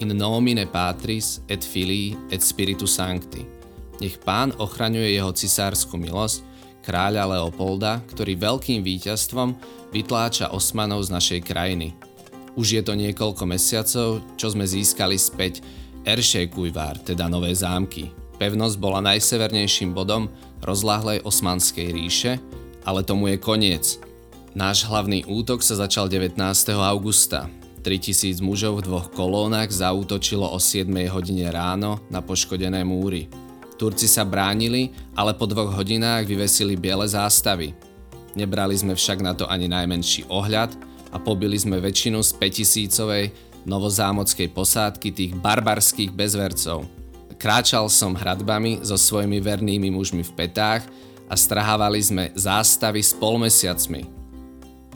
In 0.00 0.16
nomine 0.16 0.64
patris 0.64 1.44
et 1.44 1.60
filii 1.60 2.16
et 2.32 2.40
spiritu 2.40 2.88
sancti– 2.88 3.44
nech 4.00 4.16
pán 4.20 4.56
ochraňuje 4.56 5.14
jeho 5.14 5.30
cisársku 5.30 5.94
milosť, 6.00 6.42
kráľa 6.80 7.36
Leopolda, 7.36 8.00
ktorý 8.10 8.34
veľkým 8.40 8.80
víťazstvom 8.80 9.54
vytláča 9.92 10.50
osmanov 10.50 11.04
z 11.06 11.12
našej 11.12 11.40
krajiny. 11.44 11.92
Už 12.58 12.80
je 12.80 12.82
to 12.82 12.98
niekoľko 12.98 13.44
mesiacov, 13.46 14.24
čo 14.34 14.46
sme 14.50 14.66
získali 14.66 15.14
späť 15.20 15.62
Eršekujvár, 16.02 17.04
teda 17.04 17.28
nové 17.28 17.52
zámky. 17.52 18.10
Pevnosť 18.40 18.76
bola 18.80 19.04
najsevernejším 19.04 19.92
bodom 19.92 20.32
rozláhlej 20.64 21.20
osmanskej 21.28 21.88
ríše, 21.92 22.32
ale 22.88 23.04
tomu 23.04 23.28
je 23.28 23.36
koniec. 23.36 24.00
Náš 24.56 24.88
hlavný 24.88 25.28
útok 25.28 25.60
sa 25.62 25.76
začal 25.76 26.08
19. 26.08 26.40
augusta. 26.80 27.46
3000 27.80 28.44
mužov 28.44 28.80
v 28.80 28.92
dvoch 28.92 29.08
kolónach 29.12 29.72
zaútočilo 29.72 30.44
o 30.44 30.58
7 30.60 30.88
hodine 31.12 31.48
ráno 31.48 32.00
na 32.12 32.20
poškodené 32.20 32.84
múry. 32.84 33.28
Turci 33.80 34.04
sa 34.04 34.28
bránili, 34.28 34.92
ale 35.16 35.32
po 35.32 35.48
dvoch 35.48 35.72
hodinách 35.72 36.28
vyvesili 36.28 36.76
biele 36.76 37.08
zástavy. 37.08 37.72
Nebrali 38.36 38.76
sme 38.76 38.92
však 38.92 39.24
na 39.24 39.32
to 39.32 39.48
ani 39.48 39.72
najmenší 39.72 40.28
ohľad 40.28 40.76
a 41.08 41.16
pobili 41.16 41.56
sme 41.56 41.80
väčšinu 41.80 42.20
z 42.20 42.36
5000 42.36 43.64
novozámockej 43.64 44.52
posádky 44.52 45.08
tých 45.16 45.32
barbarských 45.32 46.12
bezvercov. 46.12 46.84
Kráčal 47.40 47.88
som 47.88 48.12
hradbami 48.12 48.84
so 48.84 49.00
svojimi 49.00 49.40
vernými 49.40 49.88
mužmi 49.88 50.28
v 50.28 50.32
petách 50.36 50.84
a 51.24 51.32
strahávali 51.32 52.04
sme 52.04 52.24
zástavy 52.36 53.00
s 53.00 53.16
polmesiacmi. 53.16 54.04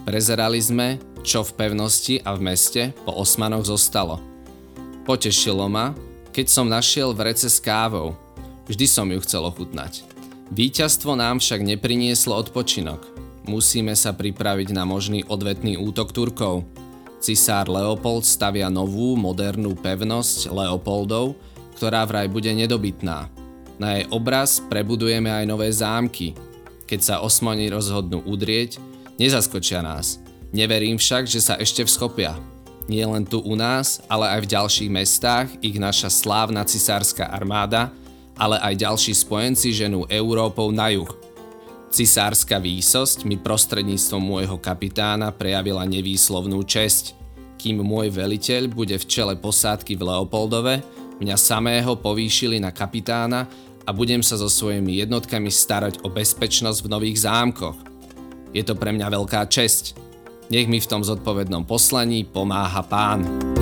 Prezerali 0.05 0.61
sme, 0.61 1.01
čo 1.25 1.41
v 1.41 1.57
pevnosti 1.57 2.21
a 2.21 2.37
v 2.37 2.53
meste 2.53 2.93
po 3.09 3.17
osmanoch 3.17 3.65
zostalo. 3.65 4.21
Potešilo 5.09 5.73
ma, 5.73 5.97
keď 6.37 6.47
som 6.53 6.69
našiel 6.69 7.17
vrece 7.17 7.49
s 7.49 7.57
kávou– 7.57 8.13
Vždy 8.65 8.87
som 8.89 9.05
ju 9.13 9.21
chcel 9.21 9.45
ochutnať. 9.45 10.09
Výťazstvo 10.49 11.13
nám 11.17 11.41
však 11.41 11.61
neprinieslo 11.61 12.41
odpočinok. 12.41 13.05
Musíme 13.45 13.93
sa 13.93 14.17
pripraviť 14.17 14.73
na 14.73 14.89
možný 14.89 15.21
odvetný 15.29 15.77
útok 15.77 16.17
Turkov. 16.17 16.65
Cisár 17.21 17.69
Leopold 17.69 18.25
stavia 18.25 18.73
novú, 18.73 19.21
modernú 19.21 19.77
pevnosť 19.77 20.49
Leopoldov, 20.49 21.37
ktorá 21.77 22.09
vraj 22.09 22.29
bude 22.29 22.49
nedobytná. 22.53 23.29
Na 23.77 24.01
jej 24.01 24.09
obraz 24.09 24.65
prebudujeme 24.65 25.29
aj 25.29 25.45
nové 25.45 25.69
zámky. 25.69 26.33
Keď 26.89 27.01
sa 27.01 27.15
osmani 27.21 27.69
rozhodnú 27.69 28.25
udrieť, 28.25 28.81
nezaskočia 29.21 29.85
nás. 29.85 30.21
Neverím 30.57 30.97
však, 30.97 31.29
že 31.29 31.45
sa 31.45 31.61
ešte 31.61 31.85
vschopia. 31.85 32.37
Nie 32.89 33.05
len 33.09 33.29
tu 33.29 33.45
u 33.45 33.57
nás, 33.57 34.01
ale 34.09 34.41
aj 34.41 34.41
v 34.45 34.51
ďalších 34.57 34.91
mestách 34.93 35.49
ich 35.61 35.77
naša 35.77 36.09
slávna 36.09 36.65
cisárska 36.65 37.29
armáda– 37.29 37.93
ale 38.39 38.59
aj 38.59 38.75
ďalší 38.81 39.13
spojenci 39.15 39.71
ženú 39.75 40.07
Európou 40.11 40.75
na 40.75 40.91
juh. 40.91 41.11
Cisárska 41.95 42.59
výsosť 42.59 43.23
mi 43.23 43.39
prostredníctvom 43.39 44.19
môjho 44.19 44.59
kapitána 44.59 45.31
prejavila 45.31 45.87
nevýslovnú 45.87 46.59
česť. 46.67 47.15
Kým 47.55 47.81
môj 47.87 48.11
veliteľ 48.11 48.67
bude 48.67 48.99
v 48.99 49.05
čele 49.07 49.39
posádky 49.39 49.95
v 49.95 50.03
Leopoldove, 50.11 50.83
mňa 51.23 51.37
samého 51.39 51.95
povýšili 51.95 52.59
na 52.59 52.75
kapitána 52.75 53.47
a 53.87 53.95
budem 53.95 54.27
sa 54.27 54.35
so 54.35 54.51
svojimi 54.51 55.07
jednotkami 55.07 55.55
starať 55.55 56.03
o 56.03 56.11
bezpečnosť 56.11 56.83
v 56.83 56.91
nových 56.91 57.23
zámkoch. 57.23 57.79
Je 58.51 58.67
to 58.67 58.75
pre 58.75 58.91
mňa 58.91 59.15
veľká 59.15 59.47
česť. 59.47 59.95
Nech 60.51 60.67
mi 60.67 60.83
v 60.83 60.91
tom 60.91 61.07
zodpovednom 61.07 61.63
poslaní 61.63 62.27
pomáha 62.27 62.83
pán. 62.85 63.54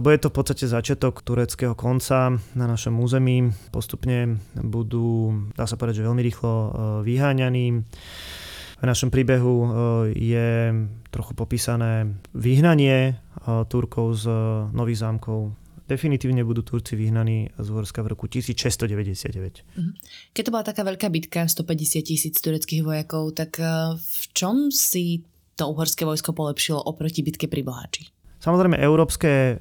Bude 0.00 0.18
to 0.18 0.26
v 0.32 0.36
podstate 0.42 0.66
začiatok 0.66 1.22
tureckého 1.22 1.78
konca 1.78 2.34
na 2.58 2.66
našom 2.66 2.98
území. 2.98 3.54
Postupne 3.70 4.42
budú, 4.58 5.30
dá 5.54 5.70
sa 5.70 5.78
povedať, 5.78 6.02
že 6.02 6.06
veľmi 6.10 6.22
rýchlo 6.24 6.50
e, 6.50 6.68
vyháňaní. 7.06 7.66
V 8.74 8.84
našom 8.84 9.14
príbehu 9.14 9.54
e, 9.54 9.68
je 10.18 10.50
trochu 11.14 11.38
popísané 11.38 12.10
vyhnanie 12.34 12.98
e, 13.06 13.14
Turkov 13.70 14.18
z 14.18 14.24
nových 14.74 14.98
zámkov 14.98 15.54
definitívne 15.84 16.40
budú 16.48 16.64
Turci 16.64 16.96
vyhnaní 16.96 17.52
z 17.60 17.66
Uhorska 17.68 18.00
v 18.00 18.16
roku 18.16 18.24
1699. 18.24 19.68
Mhm. 19.76 19.92
Keď 20.32 20.42
to 20.48 20.50
bola 20.50 20.64
taká 20.64 20.80
veľká 20.80 21.12
bitka, 21.12 21.44
150 21.44 22.00
tisíc 22.08 22.40
tureckých 22.40 22.80
vojakov, 22.80 23.36
tak 23.36 23.60
v 24.00 24.24
čom 24.32 24.72
si 24.72 25.28
to 25.60 25.68
uhorské 25.68 26.08
vojsko 26.08 26.32
polepšilo 26.32 26.80
oproti 26.88 27.20
bitke 27.20 27.52
pri 27.52 27.60
Bohači? 27.60 28.08
Samozrejme, 28.40 28.80
európske 28.80 29.60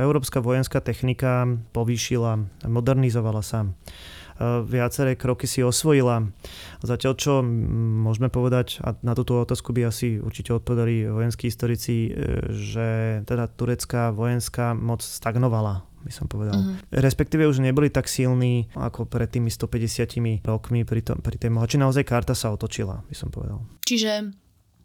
európska 0.00 0.40
vojenská 0.40 0.80
technika 0.80 1.44
povýšila, 1.76 2.64
modernizovala 2.64 3.44
sa. 3.44 3.68
E, 4.34 4.66
viaceré 4.66 5.14
kroky 5.14 5.46
si 5.46 5.62
osvojila. 5.62 6.26
Zatiaľ 6.82 7.12
čo 7.14 7.32
môžeme 8.02 8.26
povedať, 8.26 8.82
a 8.82 8.98
na 9.06 9.14
túto 9.14 9.38
otázku 9.38 9.70
by 9.70 9.94
asi 9.94 10.18
určite 10.18 10.50
odpovedali 10.58 11.06
vojenskí 11.06 11.46
historici, 11.46 12.10
e, 12.10 12.50
že 12.50 12.88
teda 13.28 13.46
turecká 13.46 14.10
vojenská 14.10 14.74
moc 14.74 15.02
stagnovala 15.02 15.86
by 16.04 16.12
som 16.12 16.28
povedal. 16.28 16.60
Uh-huh. 16.60 16.76
Respektíve 16.92 17.48
už 17.48 17.64
neboli 17.64 17.88
tak 17.88 18.12
silní 18.12 18.68
ako 18.76 19.08
pred 19.08 19.24
tými 19.24 19.48
150 19.48 20.44
rokmi 20.44 20.84
pri, 20.84 21.00
to, 21.00 21.16
pri 21.16 21.40
tej 21.40 21.48
mohači. 21.48 21.80
Naozaj 21.80 22.04
karta 22.04 22.36
sa 22.36 22.52
otočila, 22.52 23.00
by 23.08 23.16
som 23.16 23.32
povedal. 23.32 23.64
Čiže 23.88 24.43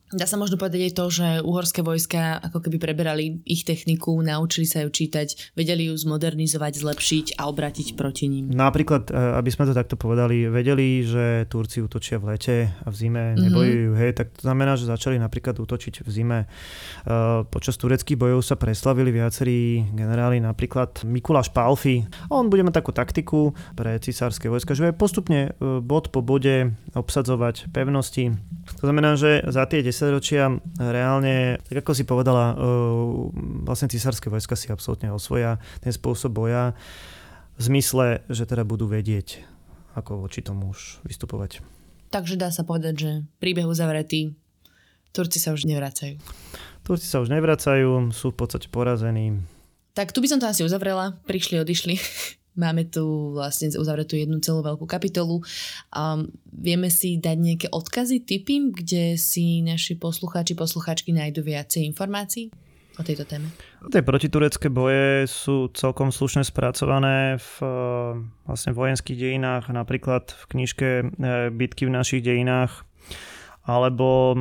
Dá 0.10 0.26
sa 0.26 0.42
možno 0.42 0.58
povedať 0.58 0.90
aj 0.90 0.94
to, 0.98 1.06
že 1.14 1.28
uhorské 1.46 1.86
vojska 1.86 2.42
ako 2.42 2.66
keby 2.66 2.82
preberali 2.82 3.46
ich 3.46 3.62
techniku, 3.62 4.18
naučili 4.26 4.66
sa 4.66 4.82
ju 4.82 4.90
čítať, 4.90 5.54
vedeli 5.54 5.86
ju 5.86 5.94
zmodernizovať, 5.94 6.82
zlepšiť 6.82 7.26
a 7.38 7.46
obratiť 7.46 7.94
proti 7.94 8.26
ním. 8.26 8.50
Napríklad, 8.50 9.14
e, 9.14 9.38
aby 9.38 9.50
sme 9.54 9.70
to 9.70 9.78
takto 9.78 10.02
povedali, 10.02 10.50
vedeli, 10.50 11.06
že 11.06 11.46
Turci 11.46 11.86
útočia 11.86 12.18
v 12.18 12.34
lete 12.34 12.58
a 12.82 12.90
v 12.90 12.96
zime 12.98 13.22
mm-hmm. 13.22 13.44
nebojujú, 13.46 13.92
hej, 14.02 14.12
tak 14.18 14.34
to 14.34 14.50
znamená, 14.50 14.74
že 14.82 14.90
začali 14.90 15.22
napríklad 15.22 15.62
útočiť 15.62 16.02
v 16.02 16.10
zime. 16.10 16.40
E, 16.42 17.46
počas 17.46 17.78
tureckých 17.78 18.18
bojov 18.18 18.42
sa 18.42 18.58
preslavili 18.58 19.14
viacerí 19.14 19.94
generáli, 19.94 20.42
napríklad 20.42 21.06
Mikuláš 21.06 21.54
Palfi. 21.54 22.02
On 22.34 22.50
bude 22.50 22.66
mať 22.66 22.82
takú 22.82 22.98
taktiku 22.98 23.54
pre 23.78 24.02
cisárske 24.02 24.50
vojska, 24.50 24.74
že 24.74 24.90
postupne 24.90 25.54
e, 25.54 25.78
bod 25.86 26.10
po 26.10 26.26
bode 26.26 26.74
obsadzovať 26.98 27.70
pevnosti. 27.70 28.34
To 28.82 28.90
znamená, 28.90 29.14
že 29.14 29.46
za 29.46 29.70
tie 29.70 29.86
10 29.86 29.99
desaťročia 30.00 30.64
reálne, 30.80 31.60
tak 31.68 31.84
ako 31.84 31.92
si 31.92 32.08
povedala, 32.08 32.56
vlastne 33.68 33.92
císarské 33.92 34.32
vojska 34.32 34.56
si 34.56 34.72
absolútne 34.72 35.12
osvoja 35.12 35.60
ten 35.84 35.92
spôsob 35.92 36.40
boja 36.40 36.72
v 37.60 37.62
zmysle, 37.68 38.24
že 38.32 38.48
teda 38.48 38.64
budú 38.64 38.88
vedieť, 38.88 39.44
ako 40.00 40.24
voči 40.24 40.40
tomu 40.40 40.72
už 40.72 41.04
vystupovať. 41.04 41.60
Takže 42.16 42.40
dá 42.40 42.48
sa 42.56 42.64
povedať, 42.64 42.94
že 42.96 43.12
príbeh 43.44 43.68
uzavretý, 43.68 44.40
Turci 45.12 45.42
sa 45.42 45.52
už 45.52 45.68
nevracajú. 45.68 46.22
Turci 46.88 47.06
sa 47.10 47.20
už 47.20 47.28
nevracajú, 47.34 48.16
sú 48.16 48.32
v 48.32 48.38
podstate 48.40 48.72
porazení. 48.72 49.44
Tak 49.98 50.16
tu 50.16 50.22
by 50.24 50.30
som 50.30 50.40
to 50.40 50.48
asi 50.48 50.64
uzavrela. 50.64 51.18
Prišli, 51.28 51.60
odišli. 51.60 51.98
Máme 52.60 52.92
tu 52.92 53.32
vlastne 53.32 53.72
uzavretú 53.72 54.20
jednu 54.20 54.44
celú 54.44 54.60
veľkú 54.60 54.84
kapitolu. 54.84 55.40
Um, 55.96 56.28
vieme 56.52 56.92
si 56.92 57.16
dať 57.16 57.38
nejaké 57.40 57.68
odkazy, 57.72 58.28
typy, 58.28 58.76
kde 58.76 59.16
si 59.16 59.64
naši 59.64 59.96
poslucháči, 59.96 60.60
poslucháčky 60.60 61.16
nájdu 61.16 61.40
viacej 61.40 61.88
informácií 61.88 62.52
o 63.00 63.04
tejto 63.08 63.24
téme? 63.24 63.48
Tie 63.88 64.04
protiturecké 64.04 64.68
boje 64.68 65.24
sú 65.32 65.72
celkom 65.72 66.12
slušne 66.12 66.44
spracované 66.44 67.40
v 67.40 67.52
vlastne 68.44 68.76
vojenských 68.76 69.16
dejinách, 69.16 69.72
napríklad 69.72 70.36
v 70.36 70.44
knižke 70.52 70.90
e, 71.00 71.04
Bitky 71.56 71.88
v 71.88 71.96
našich 71.96 72.20
dejinách 72.20 72.84
alebo 73.70 74.34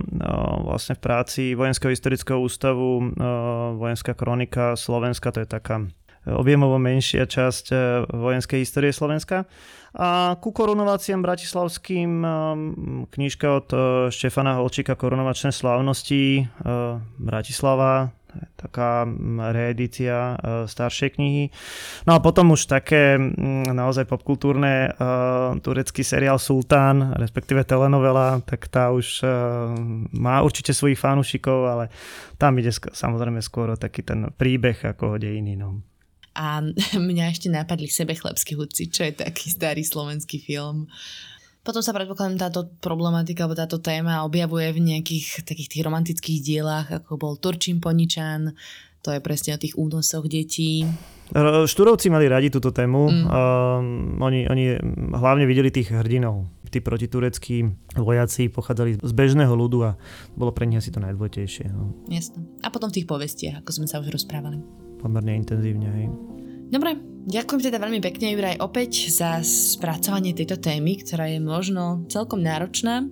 vlastne 0.64 0.96
v 0.96 1.04
práci 1.04 1.42
Vojenského 1.52 1.92
historického 1.92 2.40
ústavu 2.40 3.12
Vojenská 3.76 4.16
kronika 4.16 4.72
Slovenska, 4.72 5.28
to 5.28 5.44
je 5.44 5.48
taká 5.48 5.84
objemovo 6.26 6.76
menšia 6.76 7.24
časť 7.24 7.66
e, 7.70 7.76
vojenskej 8.12 8.60
histórie 8.60 8.90
Slovenska. 8.90 9.46
A 9.96 10.36
ku 10.36 10.52
korunováciám 10.52 11.24
bratislavským 11.24 12.10
e, 12.20 12.28
knižka 13.08 13.46
od 13.48 13.68
e, 13.72 13.78
Štefana 14.12 14.58
Holčíka 14.60 14.98
Korunovačné 14.98 15.54
slávnosti 15.54 16.44
Bratislava, 17.18 18.12
taká 18.60 19.08
reedícia 19.50 20.36
staršej 20.68 21.16
knihy. 21.16 21.44
No 22.04 22.14
a 22.14 22.22
potom 22.22 22.52
už 22.54 22.68
také 22.68 23.16
naozaj 23.72 24.04
popkultúrne 24.04 24.92
turecký 25.64 26.04
seriál 26.04 26.36
Sultán, 26.36 27.16
respektíve 27.16 27.64
telenovela, 27.64 28.38
tak 28.44 28.68
tá 28.68 28.92
už 28.92 29.24
má 30.12 30.44
určite 30.44 30.76
svojich 30.76 31.00
fanúšikov, 31.00 31.58
ale 31.66 31.84
tam 32.36 32.60
ide 32.60 32.70
samozrejme 32.70 33.40
skôr 33.40 33.74
taký 33.80 34.04
ten 34.04 34.28
príbeh 34.28 34.76
ako 34.86 35.16
o 35.16 35.18
dejiny. 35.18 35.56
No. 35.56 35.82
A 36.38 36.62
mňa 37.10 37.34
ešte 37.34 37.50
napadli 37.50 37.90
sebe 37.90 38.14
chlebskí 38.14 38.54
hudci, 38.54 38.86
čo 38.88 39.02
je 39.02 39.18
taký 39.18 39.50
starý 39.50 39.82
slovenský 39.82 40.38
film. 40.38 40.86
Potom 41.66 41.84
sa 41.84 41.92
predpokladám 41.92 42.48
táto 42.48 42.60
problematika 42.80 43.44
alebo 43.44 43.58
táto 43.58 43.76
téma 43.82 44.24
objavuje 44.24 44.72
v 44.72 44.94
nejakých 44.94 45.44
takých 45.44 45.68
tých 45.76 45.84
romantických 45.84 46.40
dielách, 46.40 47.04
ako 47.04 47.20
bol 47.20 47.34
Turčín 47.36 47.76
Poničan, 47.82 48.56
to 49.04 49.12
je 49.12 49.20
presne 49.20 49.54
o 49.54 49.60
tých 49.60 49.76
únosoch 49.76 50.24
detí. 50.26 50.88
Štúrovci 51.68 52.08
mali 52.08 52.24
radi 52.24 52.48
túto 52.48 52.72
tému. 52.72 53.12
Mm. 53.12 53.24
Uh, 53.28 53.80
oni, 54.24 54.48
oni 54.48 54.64
hlavne 55.12 55.44
videli 55.44 55.68
tých 55.68 55.92
hrdinov. 55.92 56.48
Tí 56.68 56.80
protitureckí 56.80 57.68
vojaci 57.96 58.48
pochádzali 58.48 59.00
z 59.00 59.12
bežného 59.12 59.52
ľudu 59.52 59.78
a 59.84 59.96
bolo 60.36 60.52
pre 60.52 60.64
nich 60.64 60.80
asi 60.80 60.92
to 60.92 61.04
najdôležitejšie. 61.04 61.68
No. 61.72 61.92
Jasne. 62.08 62.48
A 62.64 62.72
potom 62.72 62.88
v 62.88 63.00
tých 63.00 63.08
povestiach, 63.08 63.60
ako 63.60 63.70
sme 63.72 63.86
sa 63.88 64.00
už 64.00 64.08
rozprávali 64.12 64.87
pomerne 64.98 65.38
intenzívne. 65.38 65.88
Hej. 65.88 66.06
Dobre, 66.68 67.00
ďakujem 67.24 67.60
teda 67.70 67.80
veľmi 67.80 68.00
pekne 68.04 68.36
Juraj 68.36 68.60
opäť 68.60 69.08
za 69.08 69.40
spracovanie 69.40 70.36
tejto 70.36 70.60
témy, 70.60 71.00
ktorá 71.00 71.30
je 71.32 71.40
možno 71.40 72.04
celkom 72.12 72.44
náročná 72.44 73.08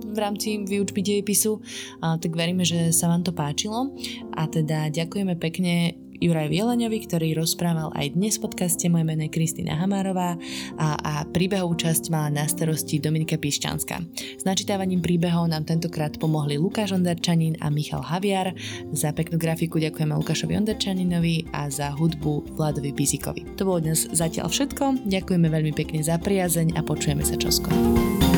v 0.00 0.18
rámci 0.18 0.62
výučby 0.62 1.02
dejepisu, 1.02 1.58
tak 1.98 2.30
veríme, 2.34 2.62
že 2.62 2.94
sa 2.94 3.10
vám 3.10 3.26
to 3.26 3.34
páčilo 3.34 3.94
a 4.34 4.46
teda 4.46 4.90
ďakujeme 4.90 5.34
pekne 5.38 5.98
Juraj 6.20 6.52
Vieleňovi, 6.52 7.08
ktorý 7.08 7.32
rozprával 7.32 7.96
aj 7.96 8.12
dnes 8.12 8.36
v 8.36 8.44
podcaste. 8.44 8.92
Moje 8.92 9.08
meno 9.08 9.24
je 9.24 9.32
Kristýna 9.32 9.80
Hamárová 9.80 10.36
a, 10.76 10.88
a 11.00 11.12
príbehovú 11.24 11.72
časť 11.72 12.12
mala 12.12 12.28
na 12.28 12.44
starosti 12.44 13.00
Dominika 13.00 13.40
Pišťanská. 13.40 13.96
S 14.36 14.44
načítavaním 14.44 15.00
príbehov 15.00 15.48
nám 15.48 15.64
tentokrát 15.64 16.12
pomohli 16.20 16.60
Lukáš 16.60 16.92
Onderčanin 16.92 17.56
a 17.64 17.72
Michal 17.72 18.04
Haviar. 18.04 18.52
Za 18.92 19.16
peknú 19.16 19.40
grafiku 19.40 19.80
ďakujeme 19.80 20.12
Lukášovi 20.12 20.60
Onderčaninovi 20.60 21.56
a 21.56 21.72
za 21.72 21.88
hudbu 21.96 22.52
Vladovi 22.52 22.92
Bizikovi. 22.92 23.56
To 23.56 23.64
bolo 23.64 23.80
dnes 23.80 24.04
zatiaľ 24.12 24.52
všetko. 24.52 25.08
Ďakujeme 25.08 25.48
veľmi 25.48 25.72
pekne 25.72 26.04
za 26.04 26.20
priazeň 26.20 26.76
a 26.76 26.84
počujeme 26.84 27.24
sa 27.24 27.40
čoskoro. 27.40 28.29